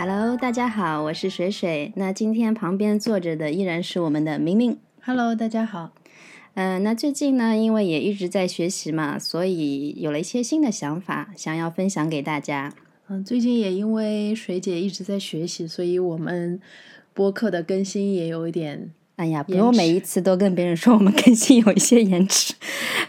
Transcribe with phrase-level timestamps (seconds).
[0.00, 1.92] Hello，大家好，我是水水。
[1.96, 4.78] 那今天旁边坐着的依然是我们的明明。
[5.02, 5.90] Hello，大家好。
[6.54, 12.72] 嗯、那最近呢，因为也一直在学习嘛，所以有了一些新的想法，想要分享给大家。
[13.08, 16.60] 嗯，最近也因为水姐一直在学习，所以我们
[17.12, 22.54] 播客的更新也有一点哎呀，不延用每一次都跟别人说我们更新有一些延迟，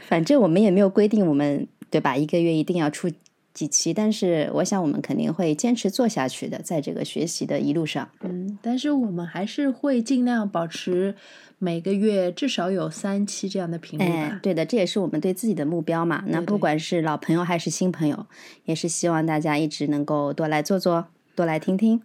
[0.08, 3.12] 反正我们也没有规定我们对吧，一个月一定要出
[3.60, 8.10] 几期，但是我想我们肯定会坚持做下去的，在这个学习的一路上。
[8.22, 11.14] 嗯，但是我们还是会尽量保持
[11.58, 16.24] 每个月至少有三期这样的频率吧。，哎对的，这也是我们对自己的目标嘛。
[16.28, 18.28] 那不管是老朋友还是新朋友，
[18.64, 22.02] 也是希望大家一直能够多来做做，多来听听。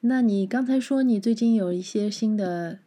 [0.00, 2.80] 那你刚才说你最近有一些新的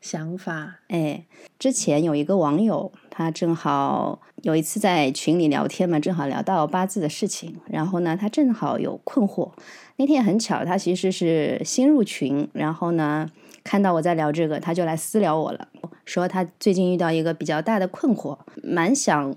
[0.00, 1.26] 想法，哎，
[1.58, 9.50] 之前有一个网友，他正好有一次在群里聊天嘛，正好聊到八字的事情，然后呢，他正好有困惑。
[9.96, 13.28] 那天也很巧，他其实是新入群，然后呢，
[13.64, 15.66] 看到我在聊这个，他就来私聊我了，
[16.04, 19.34] 说他最近遇到一个比较大的困惑，蛮想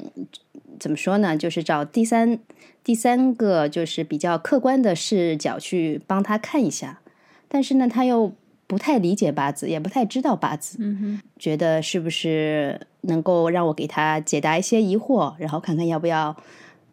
[0.80, 2.38] 怎么说呢，就是找第三
[2.84, 7.00] 第三个就是比较客观的视角去帮他看一下，
[7.48, 8.32] 但是呢，他又
[8.72, 16.34] 不太理解八字，也不太知道八字，嗯哼，觉得是不是能够让我给他解答一些疑惑，然后看看要不要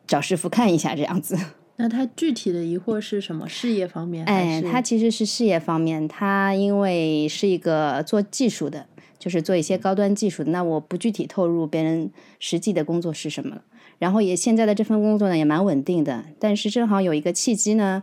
[0.05, 1.39] 找师傅看一下这样子。
[1.79, 3.49] 那他具体的疑惑是什么？
[3.49, 8.85] 事业方面哎，他其实是事业方面，他因为是一个做技术的，
[9.17, 13.63] 就是做一些高端技术的，那我不具体透露别人实际的工作是什么了。
[14.01, 18.03] 然后也现在的这份工作呢也蛮稳定的，但是正好有一个契机呢，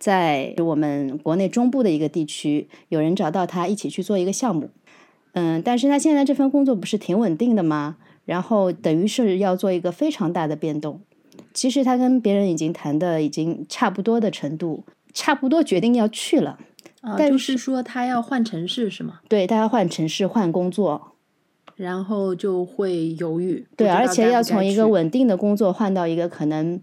[0.00, 4.70] 在我们国内中部的一个地区，有人找到他一起去做一个项目。
[5.34, 7.98] 嗯，但是他现在这份工作不是挺稳定的吗？
[8.24, 11.00] 然后等于是要做一个非常大的变动。
[11.52, 16.58] 其实他跟别人已经谈的已经差不多的程度，差不多决定要去了。
[17.02, 19.20] 啊，但就是说他要换城市是吗？
[19.28, 21.12] 对，他要换城市、换工作，
[21.76, 23.66] 然后就会犹豫。
[23.76, 26.80] 对，而且要从一个稳定的工作换到一个可能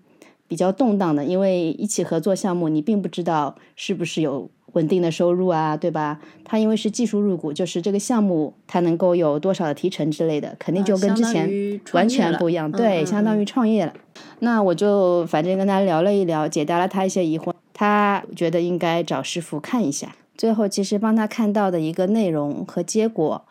[0.48, 6.20] 比较动荡的，因为一起合作项目，你并不知道是不是有稳定的收入啊，对吧？
[6.44, 13.94] 他因为是技术入股，就是这个项目他能够有多少的提成之类的，肯定就跟之前完全不一样，嗯对，相当于创业了。
[14.40, 20.16] 那我就反正跟他聊了一聊，解答了他一些疑惑，他觉得应该找师傅看一下。
[20.38, 23.46] 最后其实帮他看到的一个内容和结果，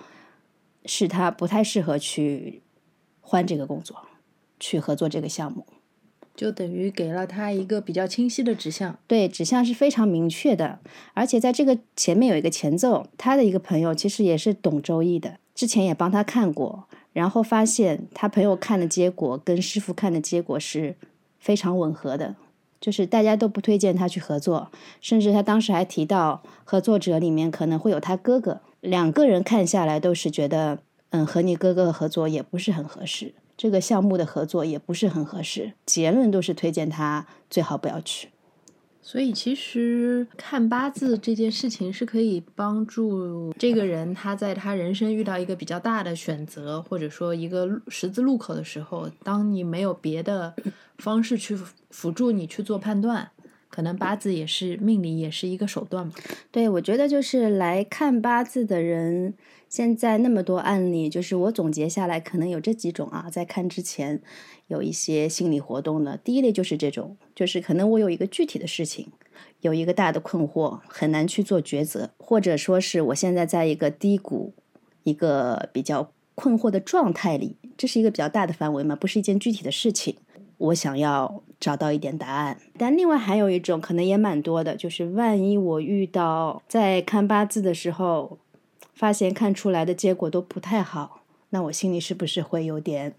[0.84, 2.63] 是他不太适合去
[3.21, 3.97] 换这个工作，
[4.61, 5.67] 去合作这个项目。
[6.36, 8.98] 就等于给了他一个比较清晰的指向。
[9.06, 10.78] 对，指向是非常明确的，
[11.14, 13.06] 而且在这个前面有一个前奏。
[13.16, 20.94] 他的一个朋友其实也是懂周易的，之前也帮他看过，然后发现他朋友看的结果跟师傅看的结果是
[21.38, 22.36] 非常吻合的，
[22.78, 24.70] 就是大家都不推荐他去合作，
[25.00, 30.80] 甚至他当时还提到合作者里面可能会有他哥哥，两个人看下来都是觉得，
[31.10, 33.32] 嗯，和你哥哥合作也不是很合适。
[33.56, 38.28] 这个项目的合作也不是很合适，结论都是推荐他最好不要去。
[39.00, 50.53] 所以其实看八字这件事情是可以帮助这个人他在他人生遇到一个比较大的选择，或者说一个十字路口的时候，当你没有别的
[50.99, 51.56] 方式去
[51.91, 53.31] 辅助你去做判断，
[53.71, 56.12] 可能八字也是命理也是一个手段嘛。
[56.50, 59.34] 对，我觉得就是来看八字的人，
[59.76, 63.28] 现在那么多案例，就是我总结下来，可能有这几种啊。
[63.31, 64.22] 在看之前
[64.69, 69.09] 有一些心理活动的，第一类就是这种，就是可能我有一个具体的事情，
[69.60, 74.54] 有一个大的困惑，很难去做抉择，或者说是我现在在一个低谷，
[75.03, 80.16] 一个比较困惑的状态里，这是一个比较大的范围嘛，不是一件具体的事情。
[80.59, 82.59] 我想要找到一点答案。
[82.78, 88.39] 但另外还有一种可能也蛮多的，就是万一我遇到在看八字的时候，
[88.97, 93.15] 发现看出来的结果都不太好，那我心里是不是会有点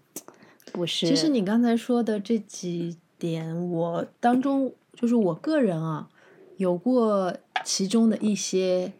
[0.72, 1.06] 不是？
[1.06, 6.10] 其实你刚才说的这几点，我当中就是我个人啊，
[6.56, 7.34] 有过
[7.64, 8.92] 其中的一些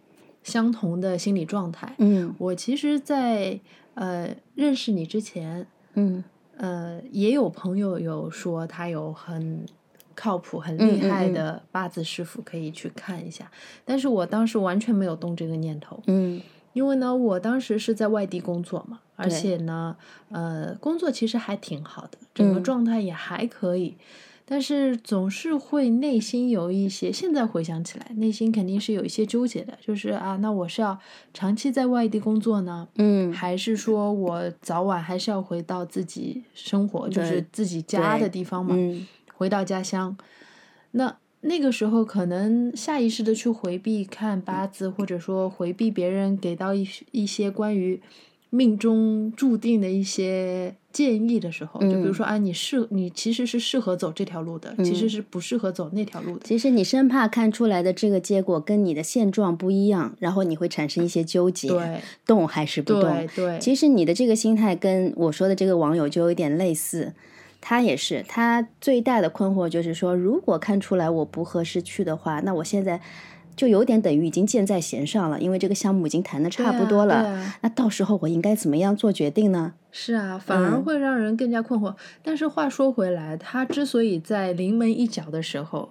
[0.45, 1.95] 相同的心理状态。
[1.99, 3.59] 嗯我其实在，
[3.95, 6.23] 呃认识你之前，嗯
[6.57, 9.67] 呃也有朋友有说他有很
[10.15, 13.51] 靠谱、很厉害的八字师傅可以去看一下，
[13.85, 16.01] 但是我当时完全没有动这个念头。
[16.07, 16.41] 嗯
[16.79, 19.97] 因为呢，我当时是在外地工作嘛，而且呢，
[20.31, 22.63] 呃，工作其实还挺好的，整个嗯。
[22.63, 23.97] 状态也还可以，
[24.45, 30.97] 但是总是会内心有一些，现在回想起来，内心肯定是有一些纠结的，就是啊，那我是要
[31.35, 39.05] 长期在外地工作呢，嗯还是说我早晚还是要回到自己生活，就是自己家的地方嘛，嗯。
[39.35, 40.17] 回到家乡。
[40.93, 48.01] 那那个时候可能下意识的去回避看八字，或者说回避别人给到一一些关于
[48.51, 56.41] 命中注定的一些建议的时候，就比如说啊，你适你其实是适合走这条路的，其实是不适合走那条路的。
[56.45, 63.03] 其实你生怕看出来的这个结果跟你的现状不一样，然后你会产生一些纠结，对动还是不动？
[63.03, 67.13] 对对，其实你的这个心态跟我说的这个网友就有点类似。
[67.61, 73.01] 他也是，他最大的困惑就是说，如果看出来我不合适去的话，那我现在
[73.57, 77.53] 就有点等于已经箭在弦上了，因为这个项目已经谈的差不多了。
[77.61, 79.75] 那到时候我应该怎么样做决定呢？
[79.91, 81.95] 是啊，反而嗯会让人更加困惑。
[82.23, 85.91] 但是话说回来，他之所以在临门一脚的时候，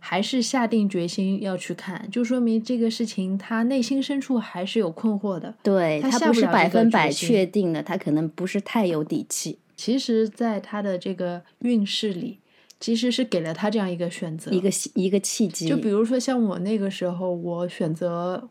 [0.00, 5.54] 还是下定决心要去看，就说明这个事情他内心深处还是有困惑的。
[5.62, 12.40] 对他下不是百分百确定的，他可能不是太有底气，其实，在他的这个运势里，
[12.80, 14.50] 其实是给了他这样一个选择。
[14.50, 15.68] 一个一个契机。
[15.68, 18.48] 就比如说像我那个时候，我选择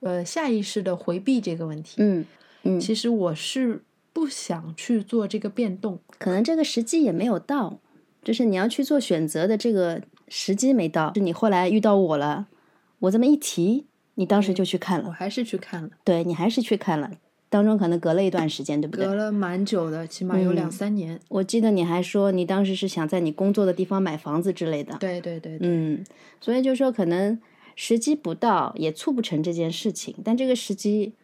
[0.00, 1.96] 呃下意识的回避这个问题。
[1.98, 2.24] 嗯
[2.62, 3.82] 嗯，其实我是
[4.12, 6.00] 不想去做这个变动。
[6.18, 7.80] 可能这个时机也没有到，
[8.22, 11.10] 就是你要去做选择的这个时机没到。
[11.10, 12.46] 就你后来遇到我了，
[13.00, 17.10] 我这么一提，你当时就去看了，我还是去看了，对你还是去看了，
[17.50, 19.06] 当中可能隔了一段时间，对不对？
[19.06, 21.18] 隔了蛮久的，起码有两嗯三年。
[21.28, 26.04] 我记得你还说你当时是想在你工作的地方买房子之类的，对对对对，嗯，
[26.40, 27.38] 所以就说可能
[27.74, 30.14] 时机不到，也促不成这件事情。
[30.22, 31.14] 但这个时机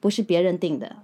[0.00, 0.96] 不是别人定的，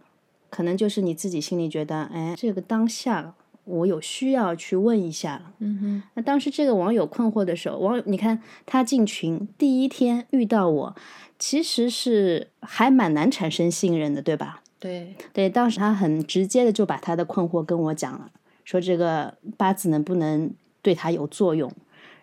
[0.50, 3.34] 可能就是你自己心里觉得，哎，这个当下
[3.64, 5.54] 我有需要去问一下了。
[5.60, 10.96] 嗯哼，那当时这个网友困惑的时候，网友你看他进群第一天遇到我，
[11.38, 14.62] 其实是还蛮难产生信任的，对吧？
[14.78, 18.30] 对，对，当时他很直接的就把他的困惑跟我讲了，
[18.64, 20.50] 说这个八字能不能
[20.82, 21.72] 对他有作用。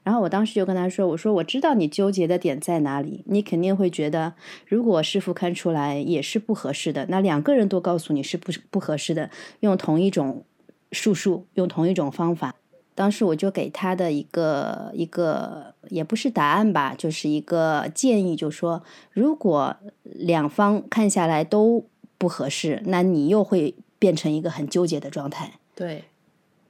[0.03, 4.33] 然后我当时就跟他说：“我说我知道你纠结的点在哪里，你肯定会觉得，
[4.67, 9.29] 如果师傅看出来也是不合适的，那两个人都告诉你是不不合适的，
[9.61, 10.43] 用同一种
[10.91, 12.53] 术数，用同一种方法。”
[12.95, 21.85] 当时我就给他的一个一个也不是答案吧，就是一个建议，就说如果两方看下来都
[22.23, 25.59] 不合适，那你又会变成一个很纠结的状态。
[25.75, 26.05] 对，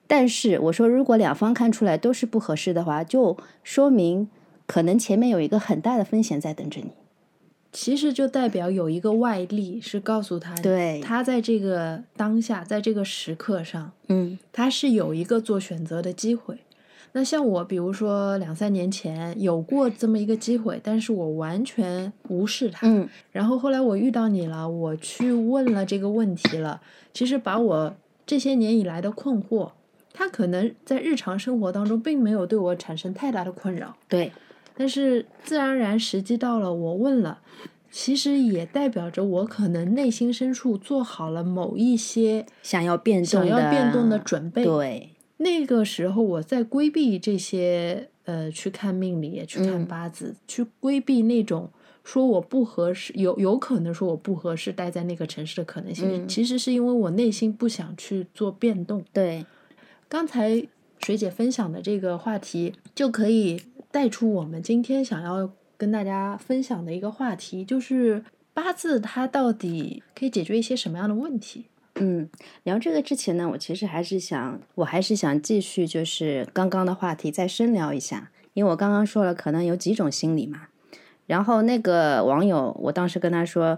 [0.07, 4.27] 但是我说，如果两方看出来都是不合适的话，就说明
[4.65, 6.89] 可能前面有一个很大的风险在等着你。
[7.71, 16.57] 其实就代表有一个外力是告诉他，对他在这个当下，在这个时刻上，嗯他是有一个做选择的机会。
[17.15, 22.87] 那像我，比如说两三年前有过这么一个机会，但是我完全无视它。
[22.87, 26.81] 嗯然后后来我遇到你了，我去问了这个问题了。
[27.13, 27.95] 其实把我
[28.25, 29.71] 这些年以来的困惑，
[30.11, 34.31] 它可能在日常生活当中并没有对我产生太大的困扰，对，
[34.75, 37.39] 但是自然而然时机到了，我问了，
[37.91, 44.63] 其实也代表着我可能内心深处做好了某一些想要变动想要变动的准备。
[44.63, 45.09] 对，
[45.43, 51.69] 那个时候我在规避这些呃，去看命理、去看嗯八字，去规避那种
[52.03, 56.09] 说我不合适，有有可能说我不合适待在那个城市的可能性。
[56.09, 59.03] 嗯其实是因为我内心不想去做变动。
[59.11, 59.45] 对，
[60.07, 60.65] 刚才
[60.99, 68.23] 水姐分享的这个话题，就可以带出我们今天想要跟大家分享的一个话题，就是
[68.53, 71.65] 八字它到底可以解决一些什么样的问题？
[71.95, 72.27] 嗯，
[72.63, 80.67] 聊这个之前呢，我其实还是想，我还是想继续就是刚刚的话题再深聊一下，因为我刚刚说了可能有几种心理嘛。
[81.27, 83.77] 然后那个网友，我当时跟他说，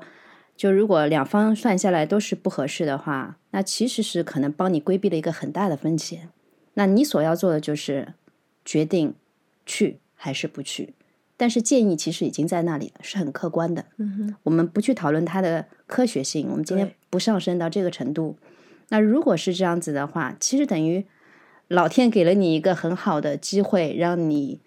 [0.55, 6.29] 就如果两方算下来都是不合适的话，那其实是可能帮你规避了一个很大的风险。
[6.75, 8.13] 那你所要做的就是
[8.63, 9.13] 决定
[9.65, 10.93] 去还是不去，
[11.37, 13.85] 但是建议其实已经在那里了，是很客观的。
[13.97, 18.37] 嗯哼，我们不去讨论它的科学性，我们今天不上升到这个程度。
[18.89, 21.05] 那如果是这样子的话，其实等于
[21.67, 24.59] 老天给了你一个很好的机会，让你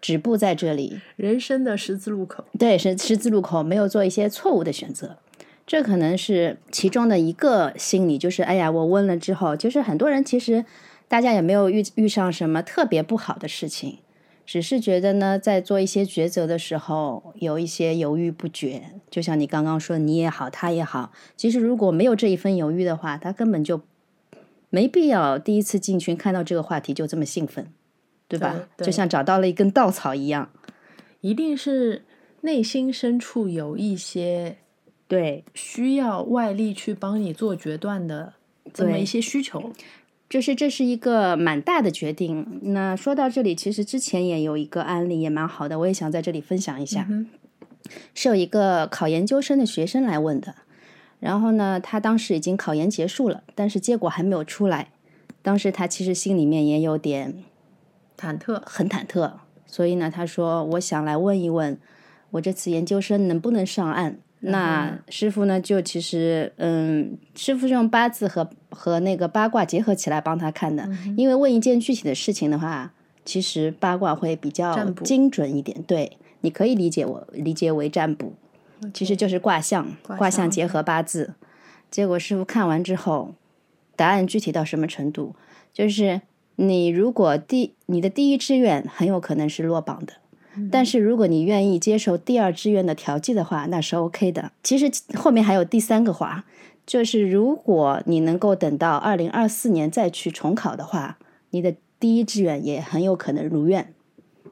[0.00, 2.44] 止步在这里，人生的十字路口。
[2.58, 5.18] 对，是十字路口没有做一些错误的选择，
[5.66, 10.64] 这可能是其中的一个心理，就是哎呀，我问了之后，就是很多人其实
[11.08, 13.98] 大家也没有遇遇上什么特别不好的事情，
[14.46, 18.82] 只是觉得呢，在做一些抉择的时候有一些犹豫不决。
[19.10, 23.80] 就像你刚刚说，你也好，他也好，其实如果没有这一份犹豫的话，他根本就
[24.70, 27.72] 没必要第一次进群看到这个话题就这么兴奋，
[28.28, 28.50] 对吧？
[28.52, 30.50] 对对就像找到了一根稻草一样。
[31.20, 32.04] 一定是
[32.42, 34.58] 内心深处有一些
[35.08, 38.34] 对，需要外力去帮你做决断的
[38.74, 39.72] 这么一些需求。
[40.28, 42.60] 就是这是一个蛮大的决定。
[42.62, 47.06] 那说到这里，其实之前也有一个案例也蛮好的，我也想在这里分享一下。
[47.08, 47.26] 嗯
[48.14, 50.54] 是有一个考研究生的学生来问的，
[51.20, 54.88] 然后呢，他当时已经考研结束了，但是结果还没有出来。
[55.42, 57.44] 当时他其实心里面也有点
[58.18, 59.32] 忐忑，很忐忑，
[59.66, 61.76] 所以呢，他说：“我想来问一问，
[62.30, 72.92] 我这次研究生能不能上岸？”那师傅呢，就其实，嗯，师傅是用八字和和那个八卦结合起来帮他看的，因为问一件具体的事情的话，
[73.24, 75.82] 其实八卦会比较精准一点。
[75.82, 78.34] 对，你可以理解我理解为占卜，
[78.92, 81.34] 其实就是卦象卦象结合八字。
[81.90, 83.34] 结果师傅看完之后，
[83.96, 85.34] 答案具体到什么程度？
[85.72, 86.20] 就是
[86.56, 90.12] 你如果第你的第一志愿很有可能是落榜的，
[90.70, 94.52] 但是如果你愿意接受第二志愿的调剂的话，那是 OK 的。
[94.62, 96.44] 其实后面还有第三个话，
[96.86, 101.18] 就是如果你能够等到二零二四年再去重考的话，
[101.50, 103.92] 你的第一志愿也很有可能如愿。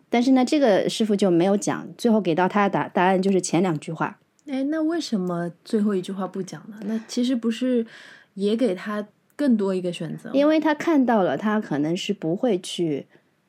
[0.09, 4.19] 但是呢，这个师傅就没有讲，最后给到他的答答案就是前两句话。
[4.47, 6.77] 哎，那为什么最后一句话不讲呢？
[6.85, 7.87] 那其实不是
[8.35, 9.07] 也给他
[9.37, 10.31] 更多一个选择？
[10.35, 13.07] 因为他看到了，他可能是不会去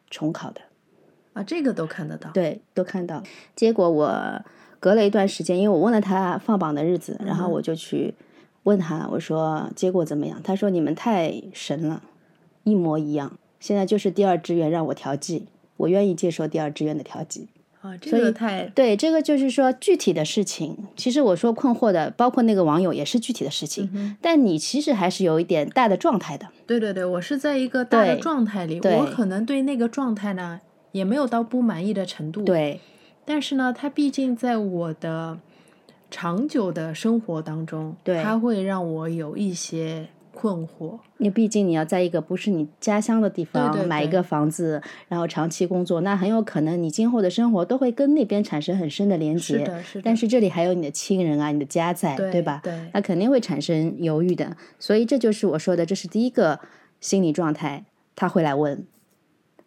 [0.09, 0.61] 重考的。
[1.33, 2.29] 啊，这个都看得到。
[2.31, 3.21] 对，都看到。
[3.55, 4.41] 结果我
[4.79, 8.13] 隔了一段时间，因为我问了他放榜的日子，然后我就去
[8.63, 10.39] 问他，我说结果怎么样？
[10.43, 12.01] 他说你们太神了，
[12.63, 13.37] 一模一样。
[13.59, 15.47] 现在就是第二志愿让我调剂，
[15.77, 17.47] 我愿意接受第二志愿的调剂。
[17.81, 20.77] 啊，这个太对，这个就是说具体的事情。
[20.95, 26.47] 其实我说困惑的，包括那个网友也是具体的事情，嗯但你其实还是有一点大的状态的。
[26.65, 30.61] 对对对，我是在一个大的状态里，我可能对那个状态呢
[30.93, 32.79] 也没有到不满意的程度。，对，
[33.25, 35.37] 但是呢，它毕竟在我的
[36.09, 40.99] 长久的生活当中，对它会让我有一些困惑。
[41.17, 49.59] 因为毕竟你要在一个不是你家乡的地方买一个房子，然后长期工作，那很有可能你今后的生活都会跟那边产生很深的连接。
[49.59, 50.01] 是的，是的。
[50.03, 52.61] 但是这里还有你的亲人啊，你的家在，对吧？
[52.63, 54.55] 对那肯定会产生犹豫的。
[54.77, 56.59] 所以这就是我说的，这是第一个
[56.99, 57.85] 心理状态，
[58.15, 58.85] 他会来问。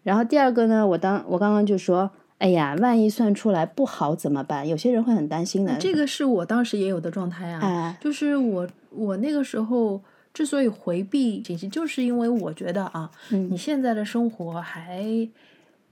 [0.07, 2.09] 然后第二个呢，我当我刚刚就说，
[2.39, 4.69] 哎呀，万一算出来不好怎么办？
[4.69, 5.77] 有些人会很担心的。
[5.79, 10.01] 这个是我当时也有的状态啊，哎，就是我我那个时候
[10.33, 15.29] 之所以回避信息，就是因为我觉得啊，嗯你现在的生活还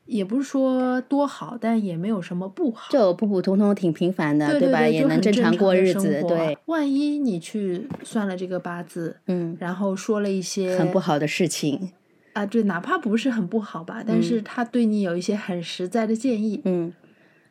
[0.06, 2.92] 也不是说多好，但也没有什么不好。
[2.92, 4.52] 就普普通通挺平凡的，吧？
[4.52, 6.56] 对对，也能正常过日子，对，。
[6.66, 11.90] 万一你去算了这个八字，嗯，然后说了一些很不好的事情，
[12.34, 16.92] 啊，对，哪怕不是很不好吧，但是他对你有一些很实在的建议，嗯，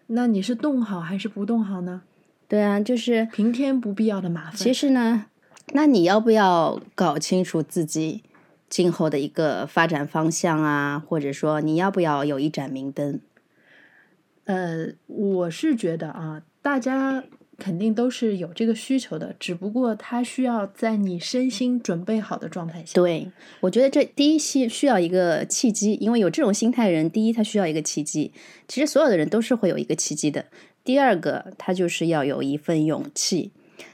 [0.08, 2.04] 那你是动好还是不动好呢？
[2.48, 4.56] 对啊，就是平添不必要的麻烦。
[4.56, 5.25] 其实呢，
[5.74, 8.22] 那你要不要搞清楚自己
[8.70, 11.00] 今后的一个发展方向啊？
[11.00, 13.20] 或者说你要不要有一盏明灯？
[14.44, 17.24] 呃，我是觉得啊，大家
[17.63, 22.91] 肯定都是有这个需求的，只不过他需要在你身心准备好的状态下。
[22.93, 28.34] 对，我觉得这第一需需要一个契机，因为有这种心态人，第一他需要一个契机，
[28.67, 30.43] 其实所有的人都是会有一个契机的。
[30.84, 33.51] 第二个，他就是要有一份勇气。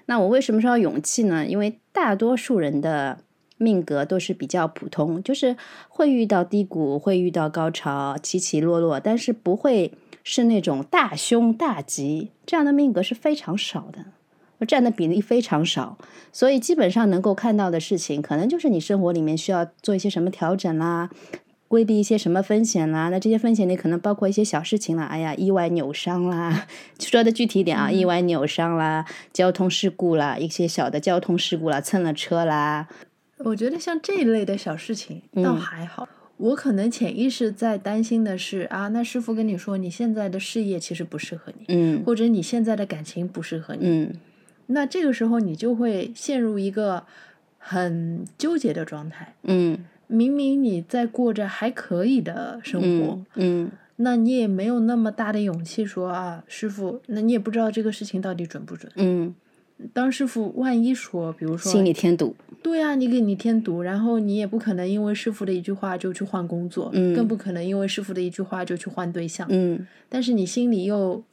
[0.08, 1.46] 那我为什么说要勇气呢？
[1.46, 3.20] 因为大多数人的
[3.58, 5.56] 命格都是比较普通，就是
[5.88, 9.92] 会遇到低谷，会遇到高潮，起起落落，但是不会
[10.24, 14.06] 是那种大凶大吉，这样的命格是非常少的。
[14.68, 15.98] 占的比例非常少，
[16.34, 21.10] 所以基本上能够看到的事情，可能就是你生活里面需要做一些什么调整啦，
[21.70, 23.08] 规避一些什么风险啦。
[23.08, 26.68] 那这些风险里可能包括一些小事情啦，哎呀，意外扭伤啦，
[27.00, 32.90] 说的具体一点啊，意外扭伤啦，交通事故啦，一些小的交通事故啦，蹭了车啦，
[33.38, 36.06] 我觉得像这一类的小事情倒嗯还好。
[36.40, 42.04] 我可能潜意识在担心的是啊，那师傅跟你说，你现在的事业其实不适合你，嗯。
[42.06, 44.14] 或者你现在的感情不适合你，嗯。
[44.68, 47.04] 那这个时候你就会陷入一个
[47.58, 49.36] 很纠结的状态。
[49.44, 49.86] 嗯。
[50.08, 58.92] 明明你在过着还可以的生活，嗯嗯，那你也没有那么大的勇气说啊，师傅，那你也不知道这个事情到底准不准。
[58.96, 59.36] 嗯，
[59.94, 69.48] 当师傅万一说，比如说，心里添堵，对啊，你给你添堵，然后你也不可能因为师傅的一句话就去换工作，嗯更不可能因为师傅的一句话就去换对象。
[69.50, 71.24] 嗯但是你心里又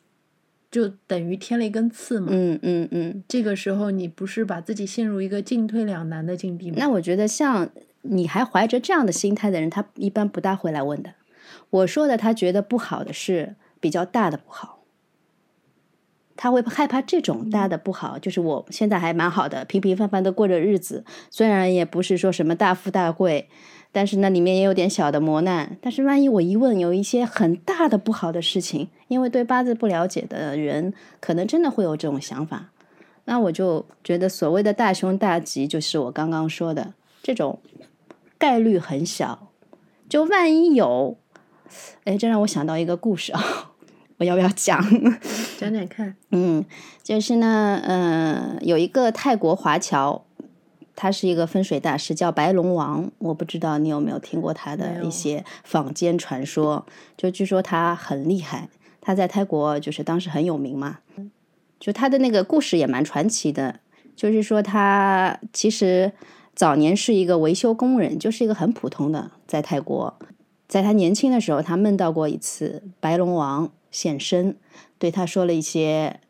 [0.70, 2.28] 就等于添了一根刺嘛。
[2.30, 3.24] 嗯嗯嗯。
[3.26, 6.76] 这个时候你不是把自己陷入一个进退两难的境地吗？
[6.78, 7.68] 那我觉得像
[8.02, 11.14] 你还怀着这样的心态的人，他一般不大会来问的。
[11.70, 14.75] 我说的他觉得不好的是比较大的不好，
[16.36, 23.48] 他会害怕这种大的不好，就是我现在还蛮好的，平平凡凡的过着日子，虽然也不是说什么大富大贵，
[23.90, 25.76] 但是那里面也有点小的磨难。
[25.80, 32.70] 但是万一我一问，有一些很大的不好的事情，因为对八字不了解的人，可能真的会有这种想法。
[33.24, 37.58] 那我就觉得所谓的大凶大吉，就是我刚刚说的这种
[38.38, 39.48] 概率很小。
[40.08, 41.16] 就万一有，
[42.04, 43.72] 哎，这让我想到一个故事啊。
[44.18, 44.82] 我要不要讲？
[45.58, 46.16] 讲讲看。
[46.32, 46.64] 嗯，
[47.02, 50.24] 就是呢，呃，有一个泰国华侨，
[50.94, 53.10] 他是一个风水大师，叫白龙王。
[53.18, 56.86] 我不知道你有没有听过他的一些坊间传说。
[57.16, 58.70] 就据说他很厉害，
[59.02, 61.00] 他在泰国就是当时很有名嘛。
[61.78, 63.80] 就他的那个故事也蛮传奇的，
[64.16, 66.10] 就是说他其实
[66.54, 70.14] 早年是一个维修工人，就是一个很普通的，在泰国，
[70.66, 73.70] 在他年轻的时候，他梦到过一次白龙王。
[73.96, 74.54] 现身，
[74.98, 76.20] 对他说了一些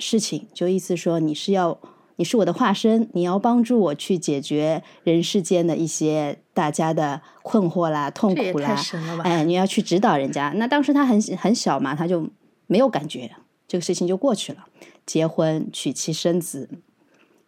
[0.00, 1.78] 事情，就意思说你是要，
[2.16, 8.76] 你是我的化身，你要帮助我去解决人世间的一些大家的困惑啦、痛苦啦。
[9.22, 10.52] 哎，你要去指导人家。
[10.56, 12.28] 那当时他很很小嘛，他就
[12.66, 13.30] 没有感觉，
[13.68, 14.66] 这个事情就过去了。
[15.06, 16.68] 结婚、娶妻、生子。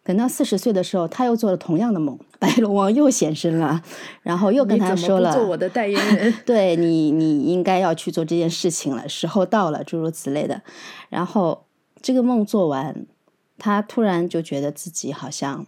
[0.07, 3.81] 等到四十岁的时候，他又做了同样的梦，白龙王又现身了，
[4.21, 10.61] 然后又跟他说了：“做我的代言人， 对你，你应该要去做这件事情了，时候到了，诸如此类的。”
[11.11, 11.65] 然后
[12.01, 13.05] 这个梦做完，
[13.57, 15.65] 他突然就觉得自己好像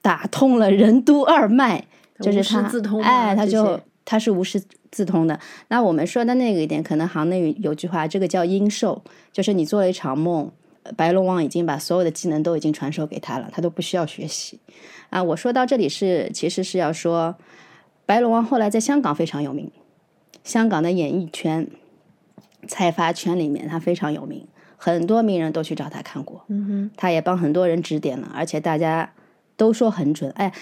[0.00, 1.88] 打通了任督二脉，
[2.20, 2.70] 就是他
[3.02, 4.62] 哎，他就他是无师
[4.92, 5.40] 自通的。
[5.66, 10.52] 那我们说的那个一点，可能行内有句话，这个叫阴寿，就是你做了一场梦。
[10.96, 14.60] 白龙王已经把所有的技能都已经传授给他了，他都不需要学习
[15.10, 15.22] 啊！
[15.22, 17.34] 我说到这里是，其实是要说，
[18.04, 19.70] 白龙王后来在香港非常有名，
[20.44, 21.66] 香港的演艺圈、
[22.68, 29.10] 财阀圈里面他非常有名，很多名人都去找他看过，嗯哼，他也帮很多人指点了，而且大家
[29.56, 30.30] 都说很准。
[30.32, 30.52] 哎，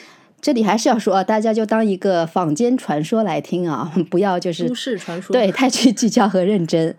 [0.40, 6.94] 这里还是要说，大家就当一个坊间传说来听啊， 不要就是都市传说，对，太去计较和认真。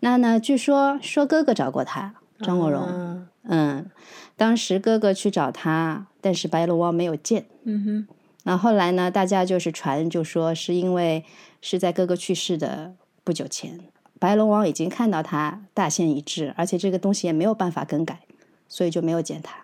[0.00, 2.14] 那呢，据说说哥哥找过他。
[2.40, 3.90] 张国荣，嗯，
[4.36, 7.46] 当时哥哥去找他，但是白龙王没有见。
[7.64, 9.10] 嗯哼，那后来呢？
[9.10, 11.24] 大家就是传，就说是因为
[11.60, 13.80] 是在哥哥去世的不久前，
[14.20, 18.20] 白龙王已经看到他大限已至，而且这个东西也没有办法更改，
[18.68, 19.58] 所以就没有见他。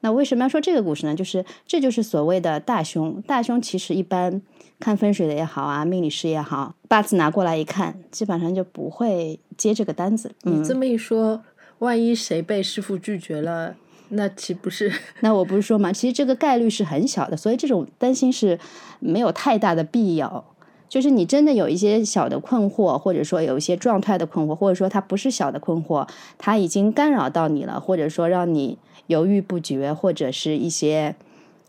[0.00, 1.14] 那为什么要说这个故事呢？
[1.14, 3.20] 就是这就是所谓的大凶。
[3.22, 4.40] 大凶其实一般
[4.78, 10.32] 看风水的也好啊，命理师也好，八字拿过来一看，基本上就不会接这个单子。
[10.42, 11.42] 你这么一说。
[11.84, 13.76] 万一谁被师傅拒绝了，
[14.08, 14.92] 那岂不是？
[15.20, 18.58] 那我不是说嘛，其实这个概率是很小的，所以这种担心是
[18.98, 20.44] 没有太大的必要。
[20.88, 31.16] 就是你真的有一些小的困惑，或者说有一些状态的困惑，或者说它不是小的困惑，它已经干扰到你了，或者说让你犹豫不决，或者是一些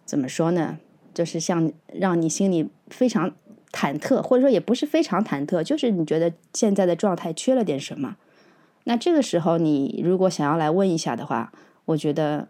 [0.06, 0.78] 怎么说呢？
[1.14, 3.32] 就是像让你心里非常
[3.72, 8.18] 忐忑，或者说也不是非常忐忑，就是你觉得现在的状态缺了点什么。
[8.86, 11.52] 那这个时候，你如果想要来问一下的话，
[11.86, 12.48] 我觉得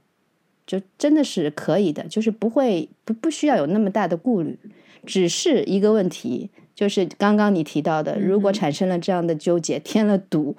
[0.65, 4.57] 就真的是可以的，就是不会不不需要有那么大的顾虑，
[5.05, 10.55] 只是一个问题，就是刚刚你提到的，如果产生了这样的纠结，添了堵，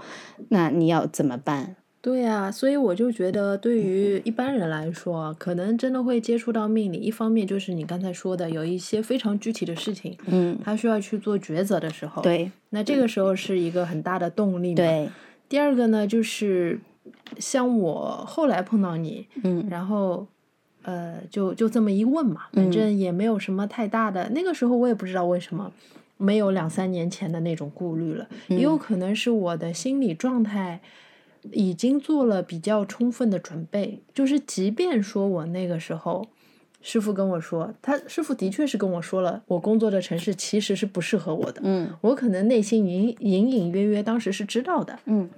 [0.49, 1.77] 那你要怎么办？
[2.01, 15.09] 对呀，所以我就觉得，对于一般人来说，可能真的会接触到命理，一方面就是你刚才说的，有一些非常具体的事情，嗯，他需要去做抉择的时候，对，那这个时候是一个很大的动力，对。
[15.48, 16.80] 第二个呢，就是
[17.38, 20.26] 像我后来碰到你，嗯，然后
[20.82, 24.28] 呃，就就这么一问嘛，反正也没有什么太大的。
[24.30, 25.72] 那个时候我也不知道为什么
[26.16, 30.80] 没有两三年前的那种顾虑了，也有可能是我的心理状态
[31.52, 36.26] 已经做了比较充分的准备，就是即便说我那个时候。
[36.88, 41.61] 师傅跟我说，他师傅的确是跟我说了，我工作的城市其实是不适合我的。
[41.64, 44.96] 嗯，我可能内心隐隐隐约约当时是知道的。
[45.07, 45.29] 嗯，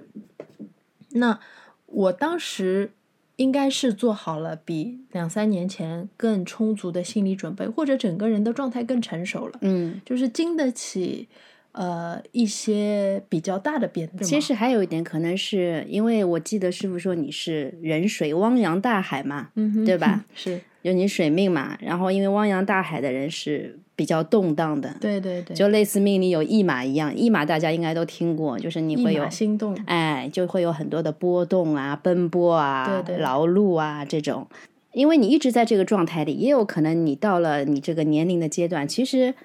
[1.13, 1.39] 那
[1.87, 2.91] 我当时
[3.37, 9.57] 应该是做好了比两三年前更充足的心理准备，或者整个人的状态更成熟了。
[9.61, 11.27] 嗯，就是经得起
[11.71, 14.21] 呃一些比较大的变动。
[14.21, 20.23] 其实还有一点，可能是因为我记得师傅说你是人水汪洋大海嘛，嗯，对吧？
[20.35, 20.61] 是。
[20.83, 34.47] 就你水命嘛，然后因为汪洋大海的人是比较动荡的，对对对，就类似命里有驿马一样，驿马大家应该都听过，就是你会有心动，哎，就会有很多的波动啊、奔波啊、对对劳碌啊这种。
[34.91, 39.35] 因为你一直在这个状态里，也有可能你到了你这个年龄的阶段，其实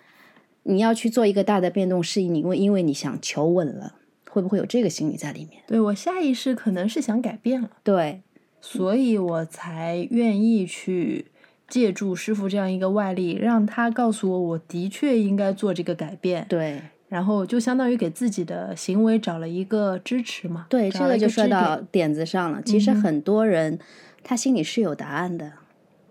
[0.63, 3.97] 你要去做一个大的变动，是因为因为你想求稳了，
[4.31, 5.63] 会不会有这个心理在里面？
[5.67, 8.23] 对我下意识可能是想改变了，对，
[8.67, 11.27] 所以我才愿意去
[11.69, 16.47] 借助师傅这样一个外力，让他告诉我，我的确应该做这个改变。
[16.49, 20.65] 对，然后就相当于给自己的行为找了一个支持嘛。
[20.71, 22.63] 对，这个就说到点子上了。
[22.65, 23.79] 其实很多人
[24.23, 25.53] 他心里是有答案的，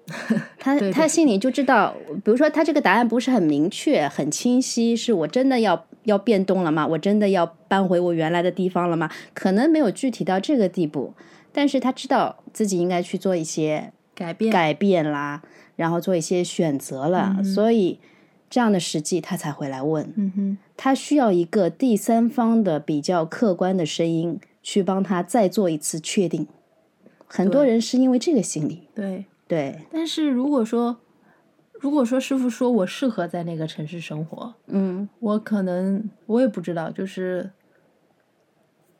[0.59, 6.85] 他他心里就知道，比如说他这个答案不是很明确、很清晰，是我真的要要变动了吗？
[6.85, 9.09] 我真的要搬回我原来的地方了吗？
[9.33, 11.13] 可能没有具体到这个地步，
[11.53, 14.51] 但是他知道自己应该去做一些改变。
[14.51, 15.41] 改变啦，
[15.75, 17.99] 然后做一些选择了，嗯所以
[18.49, 20.11] 这样的时机他才会来问。
[20.17, 26.47] 嗯哼，他需要一个第三方的比较客观的声音去帮他再做一次确定。
[27.27, 29.25] 很多人是因为这个心理，对。
[29.45, 30.97] 对，但是如果说，
[31.73, 37.51] 如果说师傅说我适合在那个城市生活，嗯，我可能我也不知道，就是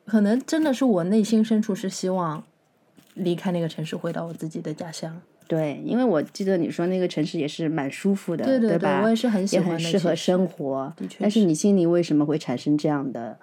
[0.05, 2.43] 可能真的是我内心深处是希望
[3.13, 5.21] 离开那个城市，回到我自己的家乡。
[5.47, 9.01] 对，因为我记得你说那个城市也是蛮舒服的，对对对吧？
[9.03, 11.17] 我也是很喜也欢适合生活的确。
[11.19, 13.37] 但是是你心里为什么会产生这样的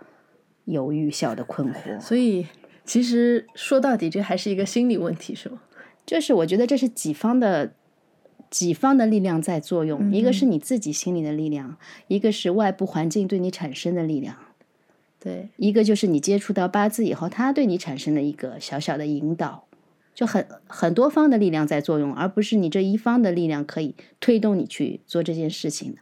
[0.65, 2.01] 犹豫、小的困惑？
[2.01, 2.47] 所以
[2.85, 5.61] 其实说到底，这还是一个心理问题，是吗？
[6.07, 7.73] 就是我觉得这是己方的
[8.49, 11.77] 己方的力量在作用，一个是嗯你自己心里的力量，
[12.09, 14.35] 一个是外部环境对你产生的力量。
[15.23, 19.65] 对，一个就是你接触到八字以后，它对你产生的一个小小的引导，
[20.15, 25.99] 就很很多方的力量在作用，而不是你这一方的力量可以推动你去做这件事情的。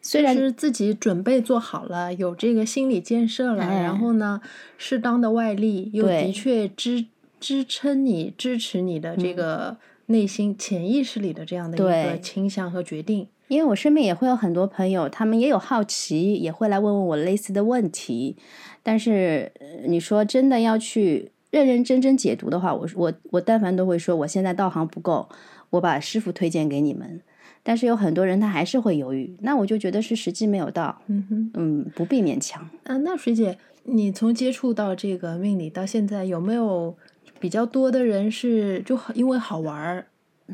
[0.00, 4.40] 虽然是自己准备做好了，有这个心理建设了，哎然后呢，
[4.78, 7.06] 适当的外力又的确支
[7.40, 13.26] 支撑你、支持你的这个内心潜意识里的这样的一个倾向和决定。
[13.48, 18.36] 因为我身边也会有很多朋友，他们也有好奇，也会来问问我类似的问题。
[18.82, 25.28] 但是呃你说真的要去认认真真解读的话，我我我但凡都会说，我现在道行不够，
[25.70, 27.20] 我把师傅推荐给你们。
[27.66, 32.68] 但是有很多人他还是会犹豫，那我就觉得是时机没有到，嗯哼，嗯，不必勉强。
[32.84, 36.94] 啊，那水姐，你从接触到这个命理到现在，有没有
[37.40, 40.06] 比较多的人是就因为好玩儿？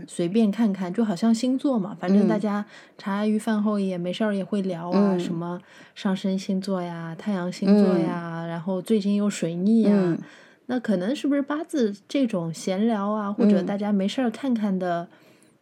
[0.07, 2.41] 随便看看，就好像星座嘛，反正大嗯。
[2.41, 2.65] 家
[2.97, 5.19] 茶余饭后也没事儿也会聊啊，嗯。
[5.19, 5.61] 什么
[5.95, 10.19] 上升星座呀、太阳星座呀，然后最近又水逆呀，嗯。
[10.67, 13.67] 那可能是不是八字这种闲聊啊，或者嗯。
[13.67, 15.09] 大家没事儿看看的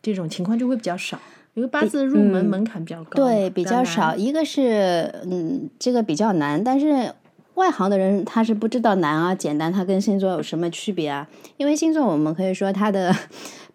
[0.02, 1.18] 这种情况就会比较少，
[1.54, 2.50] 因为八字入门嗯。
[2.50, 4.14] 门槛比较高嘛，对，比较少。
[4.14, 7.14] 一个是嗯，这个比较难，但是
[7.54, 11.26] 外行的人他是不知道难啊简单，它跟星座有什么区别啊？
[11.56, 13.12] 因为星座我们可以说它的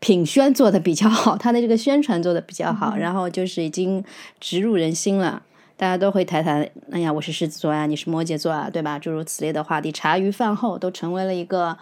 [0.03, 4.03] 品宣做的比较好，他的这个宣传做的比较好，然后就是已经
[4.37, 5.41] 植入人心了。
[5.77, 8.99] 大家都会谈谈，哎呀，我是狮子座啊，你是摩羯座啊，对吧？
[8.99, 11.77] 诸如此类的话题，茶余饭后都成为了一个，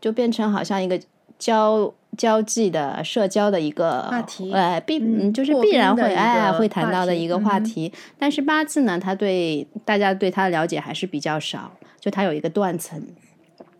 [0.00, 1.00] 就变成好像一个
[1.38, 7.92] 交交际的社交的一个话题哎，必嗯嗯，就是必然会哎会谈到的一个话题。
[8.18, 11.70] 但是八字呢，它对大家对它的了解还是比较少，
[12.00, 13.00] 就它有一个断层。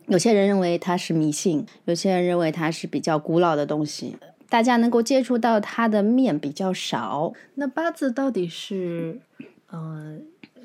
[0.07, 4.17] 有些人认为它是迷信，有些人认为它是比较古老的东西，
[4.49, 7.33] 大家能够接触到它的面比较少。
[7.55, 9.19] 那八字到底是，
[9.67, 10.19] 呃，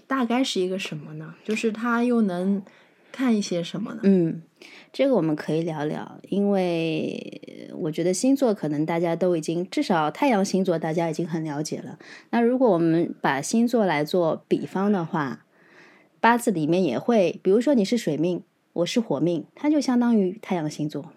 [0.07, 1.35] 大概是一个什么呢？
[1.45, 2.63] 就是它又能
[3.13, 4.01] 看一些什么呢？
[4.03, 4.43] 嗯，
[4.93, 11.99] 这个我们可以聊聊，因为我觉得星座可能大家都已经至少太阳星座大家已经很了解了。
[12.31, 15.45] 那如果我们把星座来做比方的话，
[16.21, 21.13] 八字里面也会，比如说你是水命，我是火命，它就相当于太阳星座。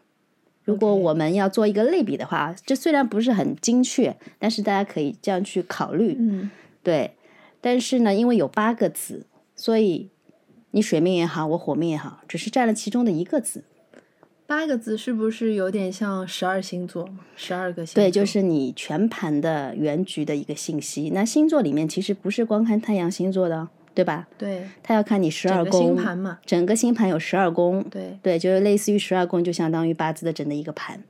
[0.64, 6.16] 如果我们要做一个类比的话，这虽然不是很精确，但是大家可以这样去考虑。
[6.20, 6.52] 嗯，
[6.84, 7.16] 对，
[7.60, 10.10] 但是呢，因为有八个字，所以
[10.70, 13.64] 你水命也好，我火命也好，只是占了其中的一个字。
[14.46, 17.10] 八个字是不是有点像十二星座？
[17.36, 18.04] 十二个星座。
[18.04, 21.10] 对，就是你全盘的原局的一个信息。
[21.14, 24.28] 那星座里面其实不是光看太阳星座的，对吧？
[24.38, 26.40] 对他要看你十二整个星宫，盘嘛。
[26.46, 31.04] 整个星盘有十二宫，对，对，就是类似于十二宫，就相当于八字的整的一个盘。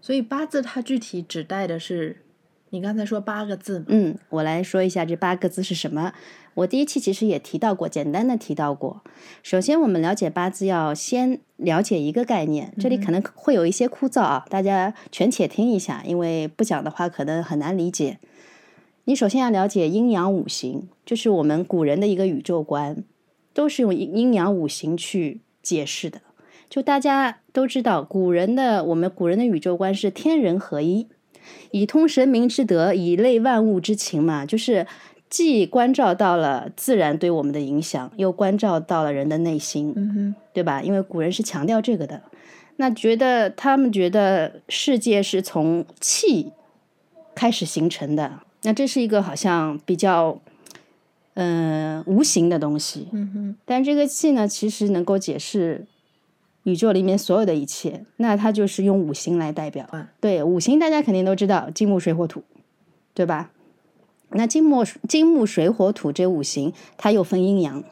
[0.00, 2.22] 所以八字它具体指代的是，
[2.70, 3.86] 你刚才说八个字嘛？
[3.88, 6.12] 嗯，我来说一下这八个字是什么。
[6.54, 9.02] 我第一期其实也提到过，简单的提到过。
[9.42, 18.18] 首先，我们了解八字要先了解一个概念，这里可能会有一些枯燥啊，大家全且听一下，因为不讲的话可能很难理解。
[19.06, 23.04] 你首先要了解阴阳五行，就是我们古人的一个宇宙观，
[23.52, 26.20] 都是用阴阴阳五行去解释的。
[26.70, 31.06] 就大家都知道，古人的我们古人的宇宙观是天人合一，
[31.70, 34.86] 以通神明之德，以类万物之情嘛，就是
[35.28, 40.82] 既关照到了自然对我们的影响，又关照到了人的内心，嗯哼，对吧？
[40.82, 42.22] 因为古人是强调这个的。
[42.76, 46.52] 那觉得他们觉得世界是从气
[47.34, 50.38] 开始形成的，那这是一个好像比较
[51.34, 53.08] 嗯、呃无形的东西。
[53.12, 55.86] 嗯哼，但这个气呢，其实能够解释
[56.64, 58.04] 宇宙里面所有的一切。
[58.16, 59.86] 那它就是用五行来代表。
[59.90, 62.42] 啊对，五行大家肯定都知道，金木水火土，
[63.14, 63.50] 对吧？
[64.30, 67.84] 那金木金木水火土这五行，它又分阴阳。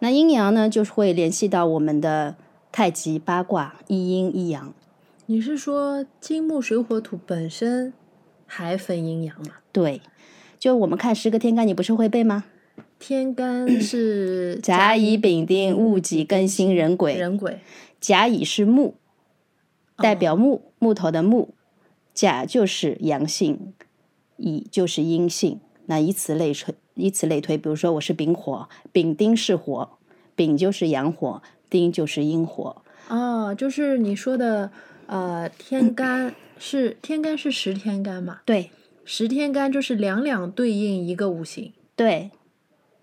[0.00, 2.36] 那阴阳呢，就是会联系到我们的
[2.72, 4.72] 太极八卦，一阴一阳。
[5.26, 7.92] 你是说金木水火土本身
[8.48, 9.52] 还分阴阳嘛？
[9.70, 10.00] 对，
[10.58, 12.44] 就我们看十个天干，你不是会背吗？
[12.98, 17.60] 天干是 甲乙丙丁戊己庚辛壬癸，壬癸，
[18.00, 18.94] 甲乙是木，
[19.98, 21.54] 代表木，木头的木。
[22.12, 23.74] 甲就是阳性，
[24.38, 25.60] 乙就是阴性。
[25.86, 29.88] 那以此类推，以此类推，比如说我是丙火，丙丁是火，
[30.34, 32.82] 丙就是阳火，丁就是阴火。
[33.08, 34.72] 哦，就是你说的
[35.06, 38.40] 呃天干 是天干是十天干嘛？
[38.44, 38.70] 对
[39.04, 42.30] 十天干就是两两对应一个五行，对，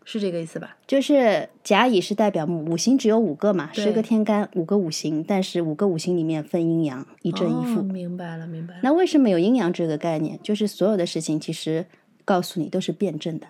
[0.04, 0.78] 是这个意思吧？
[0.86, 7.80] 就是甲乙是代表木，五行只有五个嘛，对十个天干五个五行，但是五个五行里面分阴阳，一正一负。
[7.80, 8.82] 哦明白了，明白了。
[8.84, 10.40] 那为什么有阴阳这个概念？
[10.44, 11.86] 就是所有的事情其实
[12.24, 13.48] 告诉你都是辩证的。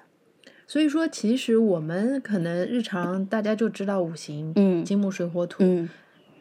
[0.68, 5.90] 所以说，其实我们可能日常大家就知道五行，嗯金木水火土，嗯，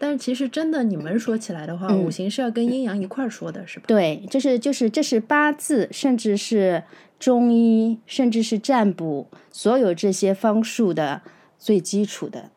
[0.05, 3.87] 但是其实真的你们说起来的话，嗯五行是要跟阴阳一块儿说的，是吧？
[3.88, 6.83] 对，就是就是这是八字，甚至是
[7.19, 11.23] 中医，甚至是占卜，所有这些方术的
[11.59, 12.51] 最基础的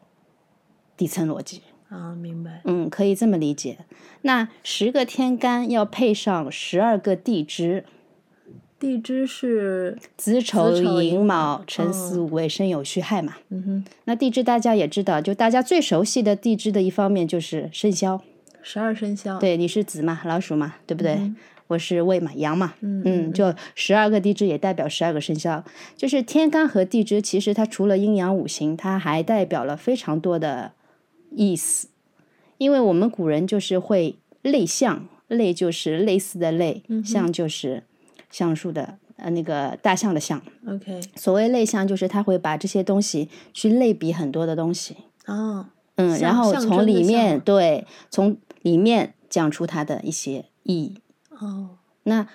[0.97, 1.61] 底层逻辑。
[1.87, 2.59] 啊，明白。
[2.65, 3.77] 嗯，可以这么理解。
[4.23, 7.85] 那十个天干要配上十二个地支，
[8.79, 13.37] 地支是，子丑丑寅寅卯卯辰巳哦午未申酉戌亥嘛。
[13.49, 18.21] 嗯哼，那地支大家也知道，就大家最熟悉的地支的一方面就是生肖。
[18.61, 21.13] 十二生肖。，对，你是子嘛，老鼠嘛，对不对？
[21.13, 21.35] 嗯
[21.67, 22.75] 我是未嘛，羊嘛。
[22.79, 25.61] 嗯嗯，就十二个地支也代表十二个生肖，
[25.97, 30.71] 就是天干和地支，其实它除了阴阳五行，它还代表了非常多的
[31.31, 31.89] 意思。
[32.57, 37.83] 因为我们古人就是会类象，类就是类似的类，象就是
[38.29, 40.41] 橡树的呃那个大象的象。
[40.67, 51.01] OK，所谓类象，就是他会把这些东西去类比很多的东西，哦，嗯，然后从里面对从里面讲出它的一些意义。
[51.29, 52.27] 哦，那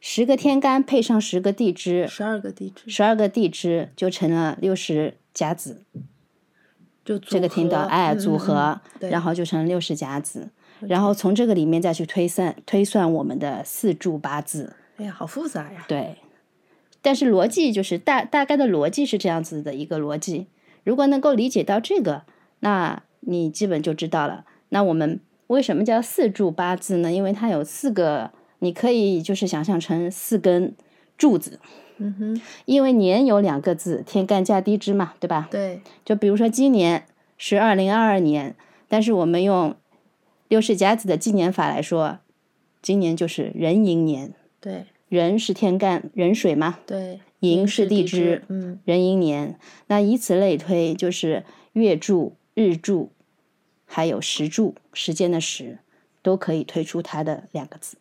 [0.00, 5.84] 十个天干配上十个地支，十二个地支，十二个地支就成了六十甲子。
[7.04, 10.50] 就这个听到哎组合嗯，然后就成了六十甲子。
[10.80, 15.84] 然后从这个里面再去推算推算我们的四柱八字，哎呀，好复杂呀。
[15.88, 16.16] 对。
[17.00, 20.46] 但是逻辑就是大大概的逻辑是这样子的一个逻辑。
[20.84, 22.22] 如果能够理解到这个，
[22.60, 24.44] 那你基本就知道了。
[24.68, 27.10] 那我们为什么叫四柱八字呢？
[27.10, 30.74] 因为它有四个，你可以就是想象成四根
[31.18, 31.58] 柱子。
[31.98, 35.48] 嗯哼，因为年有两个字，天干加地支嘛，对吧？
[35.50, 37.04] 对，就比如说今年
[37.36, 38.54] 是二零二二年，
[38.88, 39.74] 但是我们用
[40.48, 42.18] 六十甲子的纪年法来说，
[42.80, 49.58] 今年就是壬寅年，对，壬是天干壬水嘛，对，寅是是地支支，嗯，壬寅年。
[49.88, 53.10] 那以此类推，就是月柱、日柱，
[53.84, 55.80] 还有时柱，时间的时，
[56.22, 57.96] 都可以推出它的两个字。